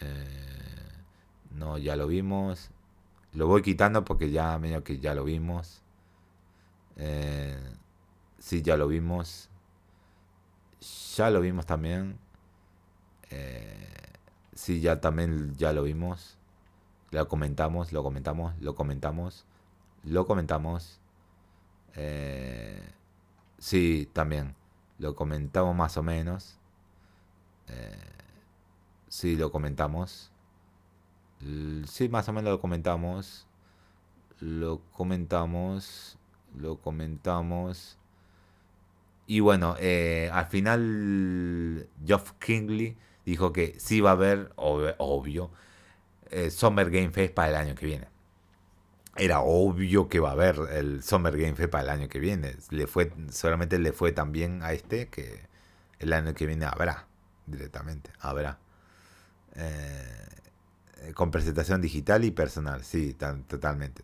[0.00, 0.48] Eh,
[1.50, 2.70] no, ya lo vimos.
[3.32, 5.82] Lo voy quitando porque ya medio que ya lo vimos.
[6.96, 7.58] Eh,
[8.38, 9.50] sí, ya lo vimos.
[11.16, 12.18] Ya lo vimos también.
[13.30, 13.88] Eh,
[14.54, 16.36] sí, ya también ya lo vimos.
[17.10, 19.44] Lo comentamos, lo comentamos, lo comentamos.
[20.04, 21.00] Lo comentamos.
[21.96, 22.82] Eh,
[23.58, 24.54] sí, también.
[24.98, 26.58] Lo comentamos más o menos.
[27.68, 27.96] Eh,
[29.08, 30.30] sí, lo comentamos.
[31.86, 33.46] Sí, más o menos lo comentamos.
[34.40, 36.18] Lo comentamos.
[36.56, 37.98] Lo comentamos.
[39.26, 42.96] Y bueno, eh, al final Geoff Kingley
[43.30, 45.50] dijo que sí va a haber, obvio,
[46.30, 48.08] eh, Summer Game Fest para el año que viene.
[49.16, 52.56] Era obvio que va a haber el Summer Game Fest para el año que viene.
[52.70, 55.40] Le fue, solamente le fue tan bien a este que
[55.98, 57.06] el año que viene habrá,
[57.46, 58.58] directamente, habrá.
[59.56, 64.02] Eh, con presentación digital y personal, sí, totalmente.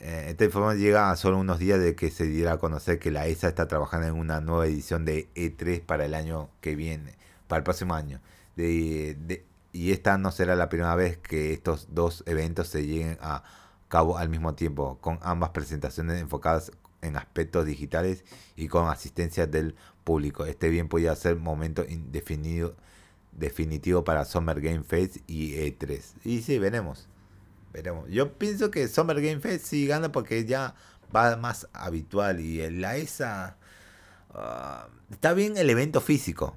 [0.00, 3.10] Eh, esta información llega a solo unos días de que se diera a conocer que
[3.10, 7.16] la ESA está trabajando en una nueva edición de E3 para el año que viene,
[7.50, 8.20] para el próximo año.
[8.56, 13.42] y esta no será la primera vez que estos dos eventos se lleguen a
[13.88, 18.24] cabo al mismo tiempo, con ambas presentaciones enfocadas en aspectos digitales
[18.56, 20.46] y con asistencia del público.
[20.46, 22.76] Este bien podría ser momento indefinido,
[23.32, 26.02] definitivo para Summer Game Fest y E3.
[26.24, 27.08] Y sí, veremos.
[27.72, 28.08] Veremos.
[28.08, 30.74] Yo pienso que Summer Game Fest sí gana porque ya
[31.14, 33.56] va más habitual y la ESA
[34.34, 36.56] ah, está bien el evento físico.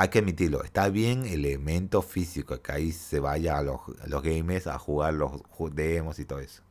[0.00, 4.22] Hay que admitirlo, está bien el elemento físico, que ahí se vaya a los, los
[4.22, 5.42] gamers a jugar los
[5.74, 6.62] demos y todo eso.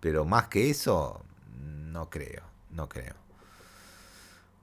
[0.00, 1.22] Pero más que eso,
[1.92, 3.14] no creo, no creo.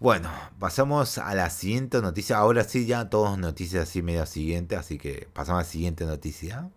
[0.01, 0.29] Bueno,
[0.59, 2.37] pasamos a la siguiente noticia.
[2.39, 6.69] Ahora sí, ya todos noticias así medio siguiente, así que pasamos a la siguiente noticia.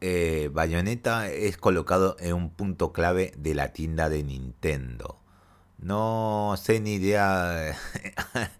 [0.00, 5.19] eh, Bayonetta es colocado en un punto clave de la tienda de Nintendo.
[5.80, 7.76] No sé ni idea.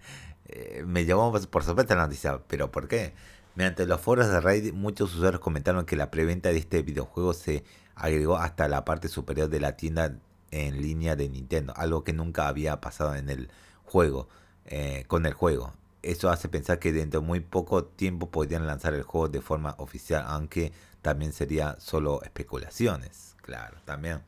[0.52, 3.14] Eh, me llamó por sorpresa la noticia, pero ¿por qué?
[3.54, 7.62] Mediante los foros de Reddit, muchos usuarios comentaron que la preventa de este videojuego se
[7.94, 10.16] agregó hasta la parte superior de la tienda
[10.50, 13.48] en línea de Nintendo, algo que nunca había pasado en el
[13.84, 14.28] juego,
[14.66, 15.72] eh, con el juego.
[16.02, 19.76] Eso hace pensar que dentro de muy poco tiempo podrían lanzar el juego de forma
[19.78, 24.22] oficial, aunque también sería solo especulaciones, claro, también.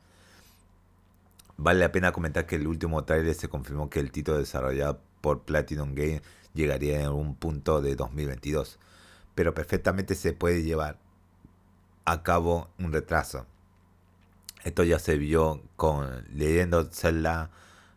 [1.57, 5.43] Vale la pena comentar que el último trailer se confirmó que el título desarrollado por
[5.43, 6.21] Platinum Game
[6.53, 8.79] llegaría en algún punto de 2022,
[9.35, 10.97] pero perfectamente se puede llevar
[12.05, 13.45] a cabo un retraso.
[14.63, 17.51] Esto ya se vio con leyendo Zelda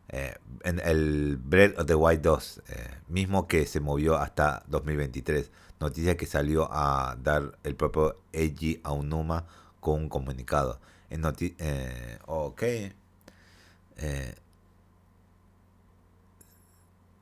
[0.09, 5.51] eh, en el Breath of the Wild 2, eh, mismo que se movió hasta 2023
[5.81, 9.47] noticia que salió a dar el propio Eiji Aonuma
[9.81, 10.81] con un comunicado.
[11.11, 12.63] En eh, ok.
[13.99, 14.35] Eh,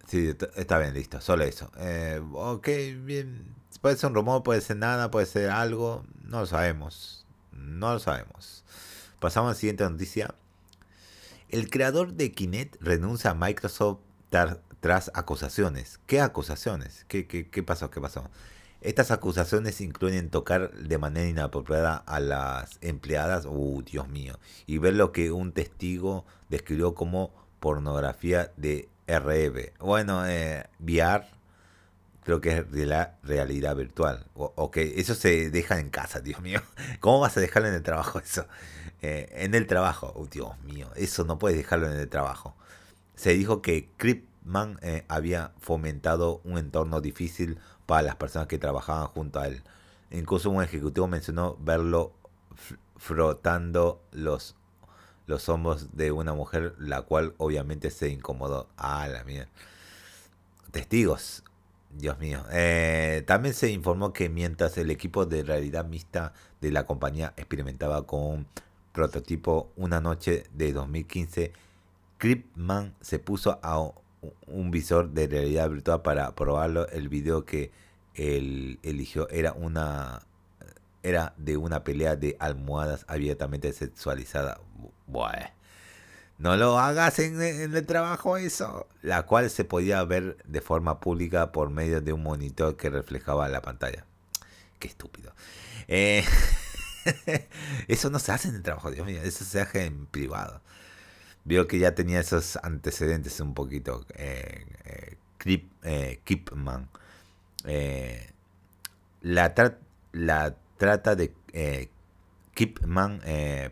[0.07, 1.71] Sí, está bien, listo, solo eso.
[1.79, 2.69] Eh, ok,
[3.05, 3.55] bien.
[3.81, 6.05] Puede ser un rumor, puede ser nada, puede ser algo.
[6.23, 7.27] No lo sabemos.
[7.53, 8.65] No lo sabemos.
[9.19, 10.35] Pasamos a la siguiente noticia.
[11.49, 13.99] El creador de Kinect renuncia a Microsoft
[14.81, 16.01] tras acusaciones.
[16.07, 17.05] ¿Qué acusaciones?
[17.09, 17.91] ¿Qué, qué, qué pasó?
[17.91, 18.31] ¿Qué pasó?
[18.85, 24.93] Estas acusaciones incluyen tocar de manera inapropiada a las empleadas, uh, Dios mío, y ver
[24.93, 29.73] lo que un testigo describió como pornografía de RB.
[29.79, 31.25] Bueno, eh, VR,
[32.25, 34.27] creo que es la realidad virtual.
[34.35, 36.61] O, eso se deja en casa, Dios mío.
[37.01, 38.47] ¿Cómo vas a dejarlo en el trabajo eso?
[39.01, 42.55] Eh, en el trabajo, oh, Dios mío, eso no puedes dejarlo en el trabajo.
[43.17, 49.07] Se dijo que Kripman eh, había fomentado un entorno difícil para las personas que trabajaban
[49.09, 49.63] junto a él.
[50.11, 52.13] Incluso un ejecutivo mencionó verlo
[52.97, 54.55] frotando los,
[55.27, 58.69] los hombros de una mujer, la cual obviamente se incomodó.
[58.77, 59.49] Ah, la mía.
[60.71, 61.43] Testigos.
[61.97, 62.45] Dios mío.
[62.51, 68.07] Eh, también se informó que mientras el equipo de realidad mixta de la compañía experimentaba
[68.07, 68.47] con un
[68.93, 71.53] prototipo una noche de 2015,
[72.19, 73.79] Kripman se puso a
[74.47, 76.89] un visor de realidad virtual para probarlo.
[76.89, 77.71] El video que
[78.15, 80.23] él eligió era una
[81.05, 84.59] era de una pelea de almohadas abiertamente sexualizada.
[86.39, 88.89] No lo hagas en, el trabajo eso.
[89.03, 93.49] La cual se podía ver de forma pública por medio de un monitor que reflejaba
[93.49, 94.05] la pantalla.
[94.79, 95.33] Qué estúpido.
[95.87, 96.25] Eh,
[97.89, 99.21] eso no se hace en el trabajo, Dios mío.
[99.23, 100.61] Eso se hace en privado.
[101.45, 104.05] Vio que ya tenía esos antecedentes un poquito.
[104.15, 105.17] Eh, eh,
[105.83, 106.89] eh Kipman.
[107.65, 108.31] Eh,
[109.23, 109.55] la,
[110.13, 111.35] la trata de
[112.55, 113.21] Kipman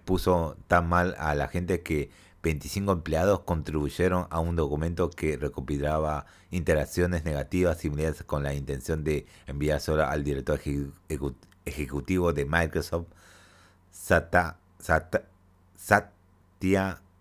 [0.05, 2.11] puso tan mal a la gente que
[2.43, 9.27] 25 empleados contribuyeron a un documento que recopilaba interacciones negativas similares con la intención de
[9.47, 10.61] enviar solo al director
[11.65, 13.07] ejecutivo de Microsoft,
[13.93, 14.57] Satya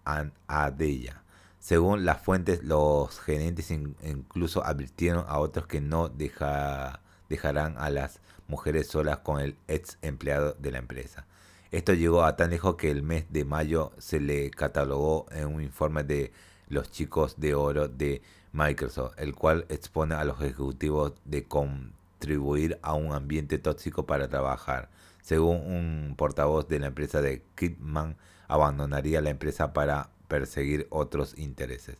[0.03, 1.23] Adeya.
[1.59, 8.87] Según las fuentes, los gerentes incluso advirtieron a otros que no dejarán a las mujeres
[8.87, 11.25] solas con el ex empleado de la empresa.
[11.71, 15.61] Esto llegó a tan lejos que el mes de mayo se le catalogó en un
[15.61, 16.33] informe de
[16.67, 18.21] los chicos de oro de
[18.53, 24.89] Microsoft, el cual expone a los ejecutivos de contribuir a un ambiente tóxico para trabajar.
[25.21, 31.97] Según un portavoz de la empresa de Kidman, abandonaría la empresa para perseguir otros intereses.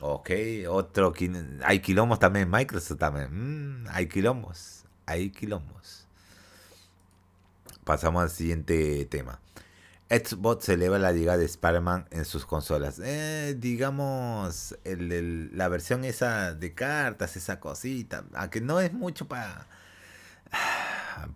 [0.00, 0.30] Ok,
[0.68, 1.12] otro.
[1.64, 3.82] Hay quilombos también Microsoft también.
[3.82, 4.84] Mm, hay quilombos.
[5.06, 6.06] Hay quilombos.
[7.84, 9.40] Pasamos al siguiente tema.
[10.10, 12.98] Xbox celebra la llegada de Spider-Man en sus consolas.
[13.02, 19.66] Eh, digamos, la versión esa de cartas, esa cosita, aunque no es mucho para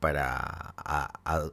[0.01, 0.75] para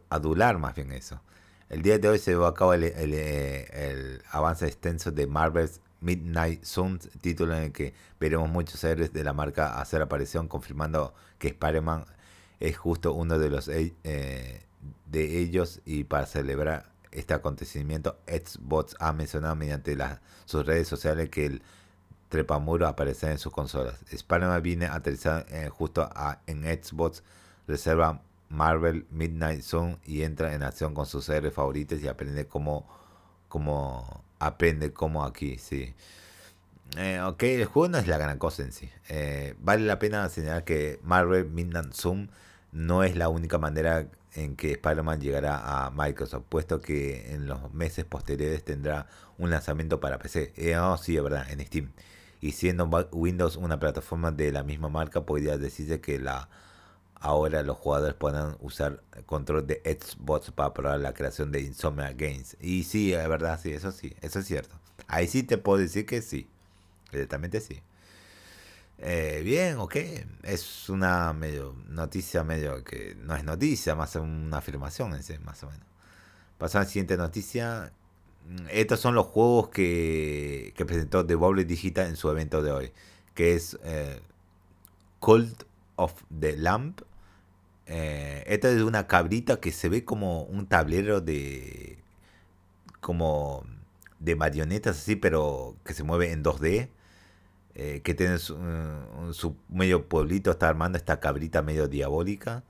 [0.10, 1.22] adular más bien eso.
[1.70, 7.10] El día de hoy se llevó a cabo el, avance extenso de Marvel's Midnight Suns,
[7.22, 12.06] título en el que veremos muchos héroes de la marca hacer aparición, confirmando que Spider-Man
[12.60, 13.94] es justo uno de los eh,
[15.06, 19.98] de ellos y para celebrar este acontecimiento, Xbox ha mencionado mediante
[20.46, 21.62] sus redes sociales que el
[22.30, 23.96] trepamuro aparecerá en sus consolas.
[24.12, 26.10] Spider-Man viene aterrizado eh, justo
[26.46, 27.24] en Xbox,
[27.70, 32.88] reserva Marvel Midnight Zone y entra en acción con sus series favoritos y aprende cómo,
[33.48, 35.94] cómo aprende como aquí, sí.
[36.98, 38.90] Eh, ok, el juego no es la gran cosa en sí.
[39.10, 42.30] Eh, vale la pena señalar que Marvel Midnight Zone
[42.72, 47.72] no es la única manera en que Spider-Man llegará a Microsoft, puesto que en los
[47.74, 50.54] meses posteriores tendrá un lanzamiento para PC.
[50.56, 51.92] Eh, oh, sí, es verdad, en Steam.
[52.42, 56.50] Y siendo Windows una plataforma de la misma marca, podría decirse que la
[57.20, 62.58] ahora los jugadores puedan usar control de Xbox para probar la creación de Insomnia Games.
[62.62, 64.76] Y sí, es verdad, sí, eso sí, eso es cierto.
[65.08, 66.48] Ahí sí te puedo decir que sí,
[67.12, 67.82] directamente sí.
[69.02, 69.96] Eh, bien, ok,
[70.44, 75.68] es una medio noticia medio que no es noticia, más una afirmación en más o
[75.68, 75.86] menos.
[76.58, 77.94] Pasamos a la siguiente noticia.
[78.72, 82.92] Estos son los juegos que, que presentó Devolver Digital en su evento de hoy,
[83.36, 84.22] que es eh,
[85.20, 85.64] Cult
[86.00, 87.02] of the Lamp,
[87.86, 92.00] eh, esta es una cabrita que se ve como un tablero de.
[93.02, 93.66] como
[94.20, 96.90] de marionetas así, pero que se mueve en 2D.
[97.76, 98.58] Eh, que tiene su,
[99.70, 102.64] medio pueblito, está armando esta cabrita medio diabólica,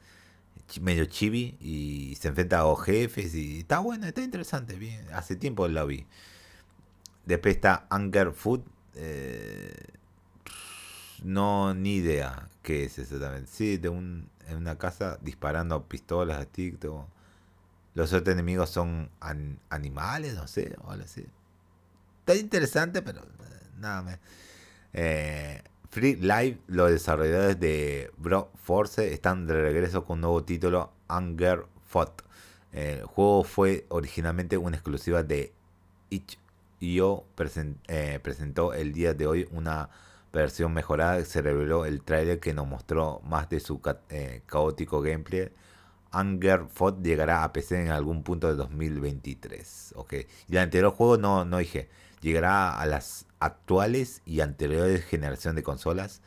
[0.82, 3.34] medio chibi, y se enfrenta a los jefes.
[3.36, 4.76] Y está bueno, está interesante.
[4.76, 6.06] Bien, hace tiempo la vi.
[7.26, 8.62] Después está Anger Food.
[8.96, 9.99] Eh,
[11.24, 13.50] No, ni idea qué es exactamente.
[13.52, 16.78] Sí, de un, en una casa disparando pistolas, así.
[17.94, 19.10] Los otros enemigos son
[19.70, 21.06] animales, no sé, o algo.
[21.06, 24.20] Está interesante, pero eh, nada más.
[24.94, 30.94] Eh, Free Live, los desarrolladores de Bro Force, están de regreso con un nuevo título,
[31.08, 32.22] Anger Fought.
[32.72, 35.52] El juego fue originalmente una exclusiva de
[36.12, 37.26] itch.io.
[37.88, 39.90] Eh, presentó el día de hoy una
[40.34, 41.24] versión mejorada.
[41.26, 45.52] Se reveló el trailer que nos mostró más de su eh, caótico gameplay.
[46.12, 49.94] Anger Fought llegará a PC en algún punto de 2023.
[49.96, 50.28] Okay.
[50.48, 51.90] Y el anterior juego no, no dije.
[52.22, 56.22] Llegará a las actuales y anteriores generaciones de consolas.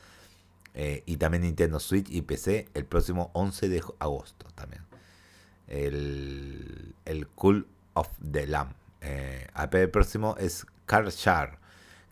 [0.75, 4.83] Eh, y también Nintendo Switch y PC el próximo 11 de agosto también.
[5.69, 8.73] El, el Cool of the Lamb.
[9.01, 11.59] Eh, el próximo es Carchar.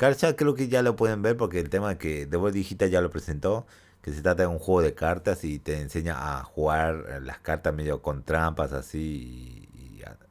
[0.01, 3.11] Carchar creo que ya lo pueden ver porque el tema que Devil Digital ya lo
[3.11, 3.67] presentó.
[4.01, 7.75] Que se trata de un juego de cartas y te enseña a jugar las cartas
[7.75, 9.69] medio con trampas así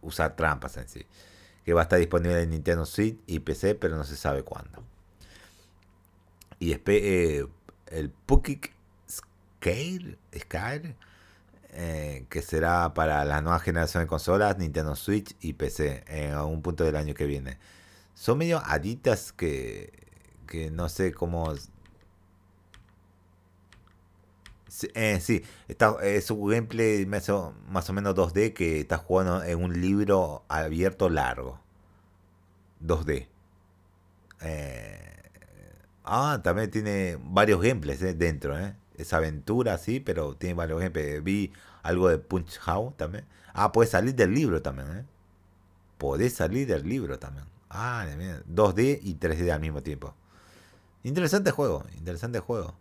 [0.01, 1.05] usar trampas en sí.
[1.63, 4.83] Que va a estar disponible en Nintendo Switch y PC, pero no se sabe cuándo.
[6.57, 7.45] Y eh,
[7.91, 8.73] el Pukik
[9.07, 10.95] Scale, Scale
[11.73, 16.63] eh, que será para la nueva generación de consolas, Nintendo Switch y PC en algún
[16.63, 17.59] punto del año que viene.
[18.19, 19.93] Son medio aditas que,
[20.45, 21.53] que no sé cómo...
[24.93, 29.41] Eh, sí, está, es un gameplay más o, más o menos 2D que está jugando
[29.41, 31.61] en un libro abierto largo.
[32.85, 33.29] 2D.
[34.41, 35.21] Eh,
[36.03, 38.75] ah, también tiene varios gameplays eh, dentro, ¿eh?
[38.97, 41.23] Es aventura, sí, pero tiene varios gameplays.
[41.23, 41.53] Vi
[41.83, 43.23] algo de Punch How también.
[43.53, 45.05] Ah, puede salir del libro también, ¿eh?
[45.97, 47.45] Podés salir del libro también.
[47.69, 50.15] Ah, 2D y 3D al mismo tiempo.
[51.03, 52.75] Interesante juego, interesante juego.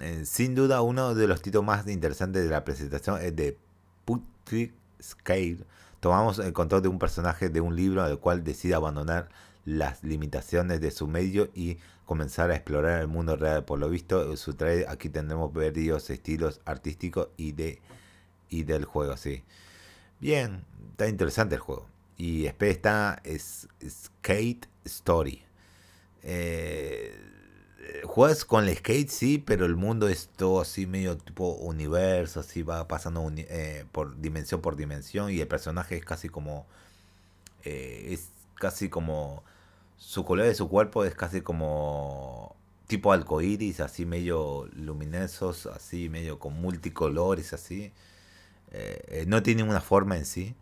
[0.00, 3.58] Eh, sin duda, uno de los títulos más interesantes de la presentación es de
[4.04, 5.64] Putri Scale.
[6.00, 9.28] Tomamos el control de un personaje de un libro al cual decide abandonar
[9.64, 13.64] las limitaciones de su medio y comenzar a explorar el mundo real.
[13.64, 14.56] Por lo visto, su
[14.88, 17.80] aquí tendremos varios estilos artísticos y de
[18.48, 19.42] y del juego, sí.
[20.20, 21.91] Bien, está interesante el juego.
[22.16, 23.22] Y después está
[23.88, 25.44] Skate Story.
[27.82, 32.40] Eh, juegas con el skate, sí, pero el mundo es todo así medio tipo universo,
[32.40, 36.66] así va pasando eh, por dimensión por dimensión y el personaje es casi como...
[37.64, 39.44] Eh, es casi como...
[39.96, 42.56] Su color de su cuerpo es casi como
[42.88, 47.92] tipo arcoiris, así medio luminosos, así medio con multicolores, así.
[49.26, 50.56] No tiene una forma en sí.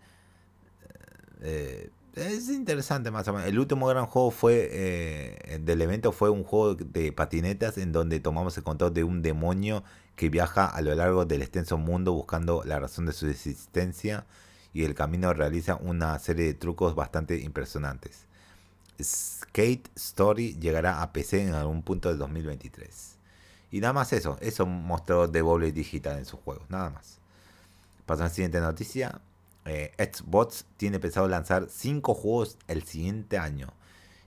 [1.42, 3.48] Eh, es interesante más o menos.
[3.48, 8.20] El último gran juego fue eh, del evento fue un juego de patinetas en donde
[8.20, 9.84] tomamos el control de un demonio
[10.16, 14.26] que viaja a lo largo del extenso mundo buscando la razón de su existencia
[14.74, 18.26] y el camino realiza una serie de trucos bastante impresionantes.
[19.02, 23.16] Skate Story llegará a PC en algún punto del 2023.
[23.72, 27.18] Y nada más eso, eso mostró Devolver Digital en sus juegos, nada más.
[28.04, 29.20] Pasamos a la siguiente noticia.
[29.72, 33.72] Eh, Xbox tiene pensado lanzar 5 juegos el siguiente año.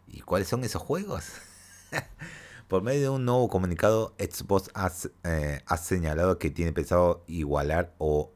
[0.07, 1.25] ¿Y cuáles son esos juegos?
[2.69, 4.71] Por medio de un nuevo comunicado, Xbox
[5.25, 8.31] eh, ha, señalado que tiene pensado igualar o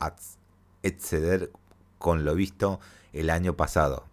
[0.84, 1.50] exceder
[1.98, 2.82] con lo visto
[3.14, 4.04] el año pasado.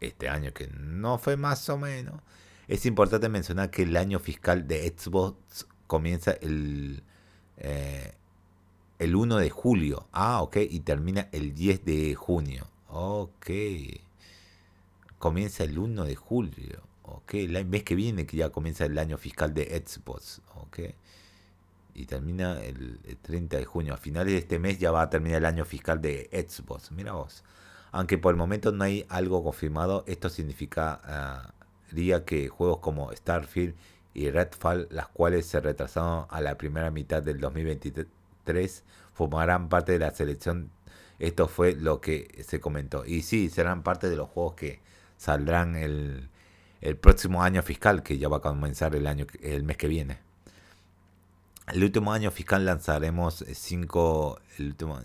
[0.00, 2.20] Este año que no fue más o menos.
[2.68, 7.02] Es importante mencionar que el año fiscal de Xbox comienza el,
[7.56, 8.12] eh,
[8.98, 10.06] el 1 de julio.
[10.12, 10.56] Ah, ok.
[10.70, 12.66] Y termina el 10 de junio.
[12.88, 13.50] Ok.
[15.18, 16.82] Comienza el 1 de julio.
[17.02, 17.34] Ok.
[17.34, 20.40] El mes que viene que ya comienza el año fiscal de Xbox.
[20.56, 20.80] Ok.
[21.94, 23.94] Y termina el, 30 de junio.
[23.94, 26.90] A finales de este mes ya va a terminar el año fiscal de Xbox.
[26.92, 27.44] Mira vos.
[27.92, 31.52] Aunque por el momento no hay algo confirmado, esto significaría
[32.26, 33.76] que juegos como Starfield
[34.14, 38.06] y Redfall, las cuales se retrasaron a la primera mitad del 2023,
[38.44, 38.84] tres
[39.14, 40.70] formarán parte de la selección.
[41.18, 43.04] Esto fue lo que se comentó.
[43.04, 44.80] Y sí, serán parte de los juegos que
[45.16, 46.28] saldrán el,
[46.80, 50.18] el próximo año fiscal, que ya va a comenzar el, año, el mes que viene.
[51.72, 55.00] El último año fiscal lanzaremos cinco, el último,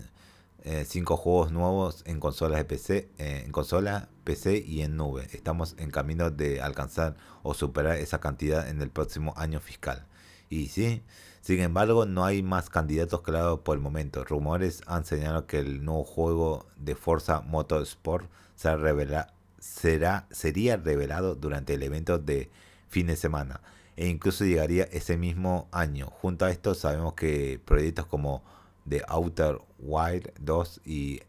[0.64, 5.26] eh, cinco juegos nuevos en consolas de PC, eh, en consola, PC y en nube.
[5.32, 10.06] Estamos en camino de alcanzar o superar esa cantidad en el próximo año fiscal.
[10.50, 11.02] Y sí,
[11.40, 14.24] sin embargo, no hay más candidatos claros por el momento.
[14.24, 21.74] Rumores han señalado que el nuevo juego de Forza Motorsport será, será, sería revelado durante
[21.74, 22.50] el evento de
[22.88, 23.60] fin de semana.
[23.96, 26.06] e incluso llegaría ese mismo año.
[26.10, 28.42] Junto a esto sabemos que proyectos como
[28.88, 31.20] The Outer Wild 2 y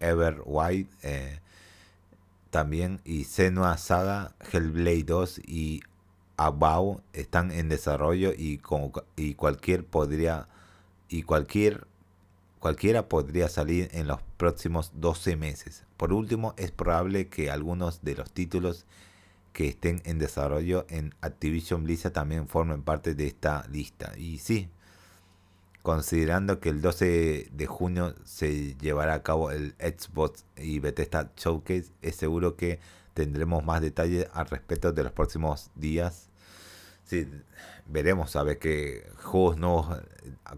[0.00, 1.40] Everwild eh,
[2.50, 5.82] también y Senua Saga, Hellblade 2 y
[6.36, 8.60] Abau están en desarrollo y,
[9.16, 10.48] y cualquier podría
[11.08, 11.86] y cualquier
[12.64, 15.84] cualquiera podría salir en los próximos 12 meses.
[15.98, 18.86] Por último, es probable que algunos de los títulos
[19.52, 24.14] que estén en desarrollo en Activision Blizzard también formen parte de esta lista.
[24.16, 24.70] Y sí,
[25.82, 31.92] considerando que el 12 de junio se llevará a cabo el Xbox y Bethesda Showcase,
[32.00, 32.80] es seguro que
[33.14, 36.28] tendremos más detalles al respecto de los próximos días.
[37.04, 37.28] Sí,
[37.86, 39.86] veremos a ver qué juegos nos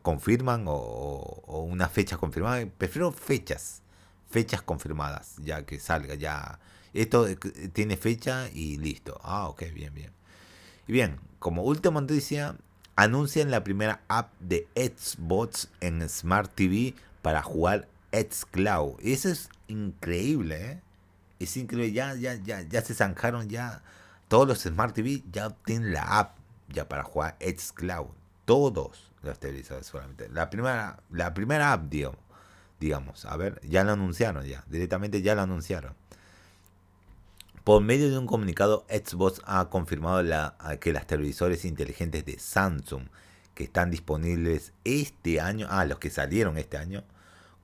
[0.02, 2.66] confirman o, una fecha confirmada.
[2.78, 3.82] Prefiero fechas,
[4.30, 6.58] fechas confirmadas, ya que salga ya
[6.96, 7.36] esto eh,
[7.72, 9.20] tiene fecha y listo.
[9.22, 10.10] Ah, ok, bien, bien.
[10.86, 12.56] Y bien, como última noticia,
[12.96, 18.98] anuncian la primera app de Xbox en Smart TV para jugar Xcloud.
[19.02, 20.80] Eso es increíble, ¿eh?
[21.38, 23.82] Es increíble, ya, ya, ya, ya se zanjaron ya.
[24.28, 26.36] Todos los Smart TV ya tienen la app
[26.68, 28.08] ya para jugar Xcloud.
[28.44, 30.28] Todos los televisores solamente.
[30.28, 32.20] La primera, la primera app, digamos,
[32.80, 33.24] digamos.
[33.24, 34.64] A ver, ya lo anunciaron ya.
[34.68, 35.94] Directamente ya lo anunciaron.
[37.64, 40.22] Por medio de un comunicado, Xbox ha confirmado
[40.78, 43.08] que los televisores inteligentes de Samsung
[43.56, 47.02] que están disponibles este año, ah, los que salieron este año,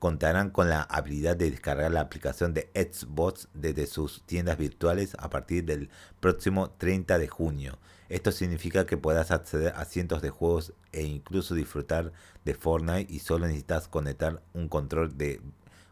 [0.03, 5.29] contarán con la habilidad de descargar la aplicación de Xbox desde sus tiendas virtuales a
[5.29, 5.89] partir del
[6.19, 7.79] próximo 30 de junio.
[8.09, 12.11] Esto significa que podrás acceder a cientos de juegos e incluso disfrutar
[12.43, 15.39] de Fortnite y solo necesitas conectar un control de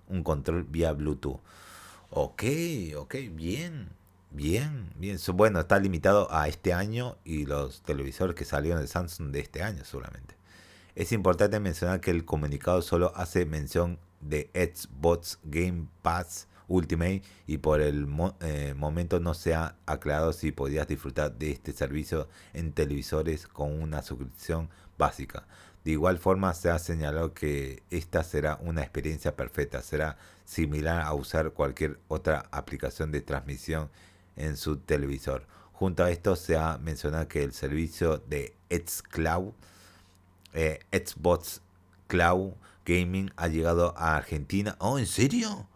[0.09, 1.39] un control vía Bluetooth.
[2.09, 2.43] Ok,
[2.97, 3.93] ok, bien.
[4.29, 5.17] Bien, bien.
[5.35, 9.63] Bueno, está limitado a este año y los televisores que salieron de Samsung de este
[9.63, 10.40] año solamente.
[10.95, 17.57] Es importante mencionar que el comunicado solo hace mención de Xbox Game Pass Ultimate y
[17.57, 18.07] por el
[18.41, 23.81] eh, momento no se ha aclarado si podías disfrutar de este servicio en televisores con
[23.81, 25.45] una suscripción básica.
[25.83, 31.13] De igual forma se ha señalado que esta será una experiencia perfecta, será similar a
[31.13, 33.89] usar cualquier otra aplicación de transmisión
[34.35, 35.47] en su televisor.
[35.71, 39.53] Junto a esto se ha mencionado que el servicio de Xcloud,
[40.53, 41.61] eh, Xbox
[42.07, 42.53] Cloud
[42.85, 44.75] Gaming ha llegado a Argentina.
[44.79, 45.67] Oh, ¿en serio?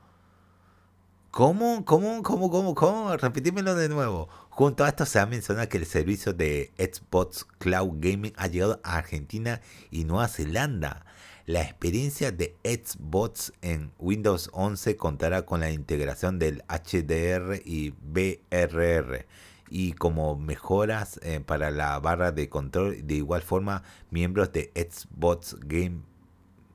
[1.32, 1.84] ¿Cómo?
[1.86, 2.24] ¿Cómo?
[2.24, 2.50] ¿Cómo?
[2.50, 2.76] ¿Cómo?
[2.76, 3.18] ¿Cómo?
[3.18, 4.30] Repetímelo de nuevo.
[4.50, 8.80] Junto a esto se ha mencionado que el servicio de Xbox Cloud Gaming ha llegado
[8.84, 9.62] a Argentina
[9.92, 11.06] y Nueva Zelanda.
[11.46, 19.26] La experiencia de Xbox en Windows 11 contará con la integración del HDR y BRR
[19.70, 23.06] y como mejoras eh, para la barra de control.
[23.06, 26.02] De igual forma, miembros de Xbox Game,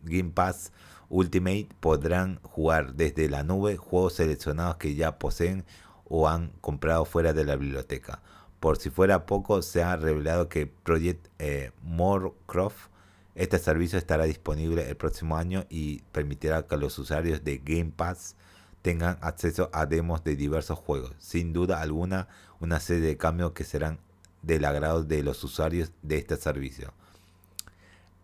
[0.02, 0.72] Game Pass
[1.08, 5.64] Ultimate podrán jugar desde la nube juegos seleccionados que ya poseen
[6.04, 8.22] o han comprado fuera de la biblioteca.
[8.60, 12.90] Por si fuera poco, se ha revelado que Project eh, Morecroft
[13.34, 18.36] este servicio estará disponible el próximo año y permitirá que los usuarios de Game Pass
[18.82, 21.12] tengan acceso a demos de diversos juegos.
[21.18, 22.28] Sin duda alguna,
[22.60, 23.98] una serie de cambios que serán
[24.42, 26.92] del agrado de los usuarios de este servicio.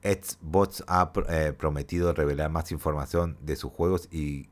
[0.02, 4.48] Xbox ha eh, prometido revelar más información de sus juegos y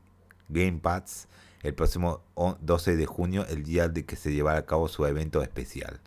[0.49, 1.27] Game Pass
[1.63, 5.41] el próximo 12 de junio, el día de que se llevará a cabo su evento
[5.41, 5.99] especial.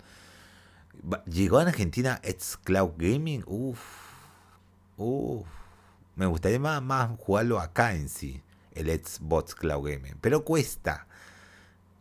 [1.27, 3.43] ¿Llegó a Argentina Xcloud Gaming?
[3.47, 3.81] Uff
[6.17, 10.17] me gustaría más, jugarlo acá en sí, el Xbox Cloud Gaming.
[10.21, 11.07] Pero cuesta.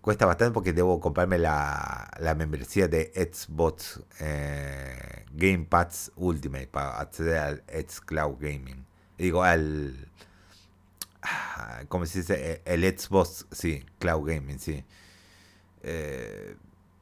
[0.08, 7.38] Cuesta bastante porque debo comprarme la, membresía de Xbox eh, Game Pass Ultimate para acceder
[7.38, 8.86] al Xcloud Gaming.
[9.18, 10.10] Digo, al.
[11.22, 12.62] Ah, ¿Cómo se dice?
[12.64, 14.86] El Xbox, sí, Cloud Gaming, sí.
[15.84, 16.56] Eh,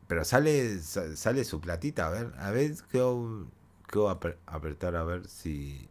[0.07, 5.87] pero sale, sale su platita, a ver, a ver, voy a apretar a ver si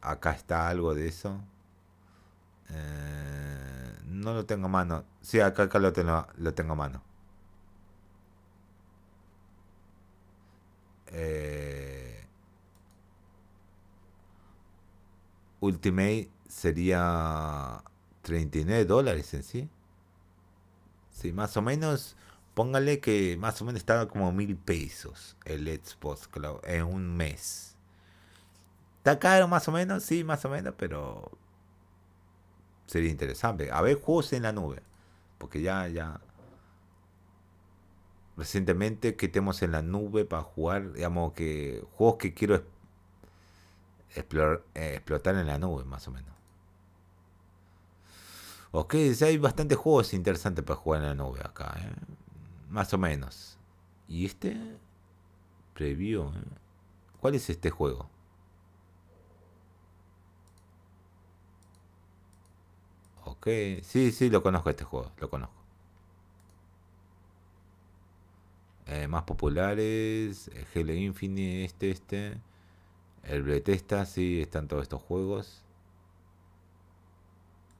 [0.00, 1.40] acá está algo de eso.
[2.70, 3.23] Eh,
[4.24, 5.04] no lo tengo a mano.
[5.22, 7.02] Sí, acá, acá lo, tengo, lo tengo a mano.
[11.08, 12.26] Eh,
[15.60, 17.82] Ultimate sería
[18.22, 19.68] 39 dólares en sí.
[21.10, 22.16] Sí, más o menos
[22.54, 27.74] Póngale que más o menos estaba como mil pesos el Xbox Cloud en un mes.
[28.98, 31.32] Está caro más o menos, sí, más o menos, pero
[32.86, 33.70] sería interesante.
[33.72, 34.82] A ver, juegos en la nube.
[35.38, 36.20] Porque ya, ya.
[38.36, 42.56] recientemente que tenemos en la nube para jugar, digamos que juegos que quiero
[44.16, 46.34] eh, explotar en la nube, más o menos.
[48.72, 51.92] Ok, hay bastantes juegos interesantes para jugar en la nube acá, ¿eh?
[52.68, 53.56] más o menos.
[54.08, 54.56] ¿Y este?
[55.74, 56.28] Preview.
[56.28, 56.42] ¿eh?
[57.20, 58.10] ¿Cuál es este juego?
[63.24, 63.48] Ok,
[63.82, 65.54] sí, sí, lo conozco este juego, lo conozco.
[68.86, 72.40] Eh, más populares, Halo Infinite, este, este.
[73.24, 75.62] El Bethesda, sí, están todos estos juegos.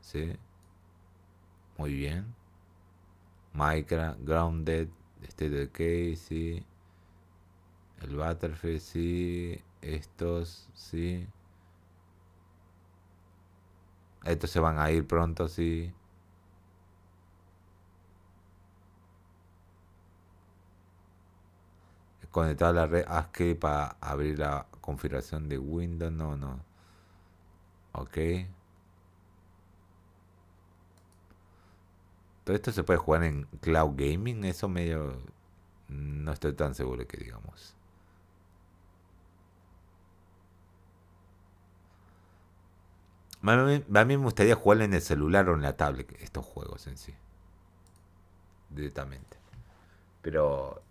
[0.01, 0.37] Sí.
[1.77, 2.35] Muy bien.
[3.53, 4.89] Minecraft, Grounded,
[5.23, 6.65] este de Case, sí.
[8.03, 9.61] El Battlefield, sí.
[9.83, 11.27] Estos, sí.
[14.25, 15.93] Estos se van a ir pronto, sí.
[22.31, 26.13] Conectar la red ASCII para abrir la configuración de Windows.
[26.13, 26.65] No, no.
[27.93, 28.19] Ok.
[32.45, 34.45] Todo esto se puede jugar en cloud gaming.
[34.45, 35.23] Eso medio...
[35.89, 37.74] No estoy tan seguro que digamos.
[43.47, 46.97] A mí, me gustaría jugar en el celular o en la tablet estos juegos en
[46.97, 47.15] sí.
[48.71, 49.37] Directamente.
[50.23, 50.83] Pero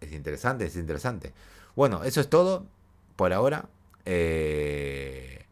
[0.00, 1.32] es interesante, es interesante.
[1.76, 2.66] Bueno, eso es todo
[3.14, 3.68] por ahora.
[4.06, 5.46] Eh,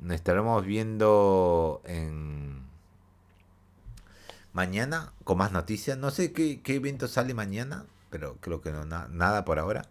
[0.00, 2.64] nos estaremos viendo en
[4.52, 5.96] mañana con más noticias.
[5.96, 9.82] No sé qué, evento sale mañana, pero creo que no, nada por ahora.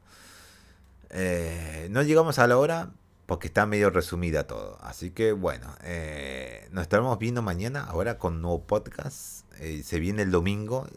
[1.12, 2.92] Eh, no llegamos a la hora
[3.30, 4.80] porque está medio resumida todo.
[4.82, 9.46] Así que bueno, eh, nos estaremos viendo mañana ahora con nuevo podcast.
[9.84, 10.88] se viene el domingo,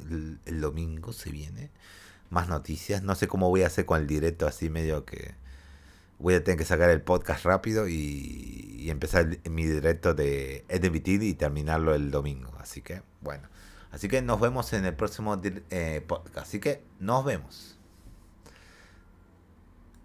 [0.47, 1.71] el domingo se viene
[2.31, 3.03] más noticias.
[3.03, 5.35] No sé cómo voy a hacer con el directo así medio que
[6.19, 11.35] voy a tener que sacar el podcast rápido y, empezar mi directo de EDBT y
[11.35, 12.51] terminarlo el domingo.
[12.59, 13.47] Así que bueno,
[13.91, 16.49] así que nos vemos en el próximo eh, podcast.
[16.49, 17.79] Así que nos vemos.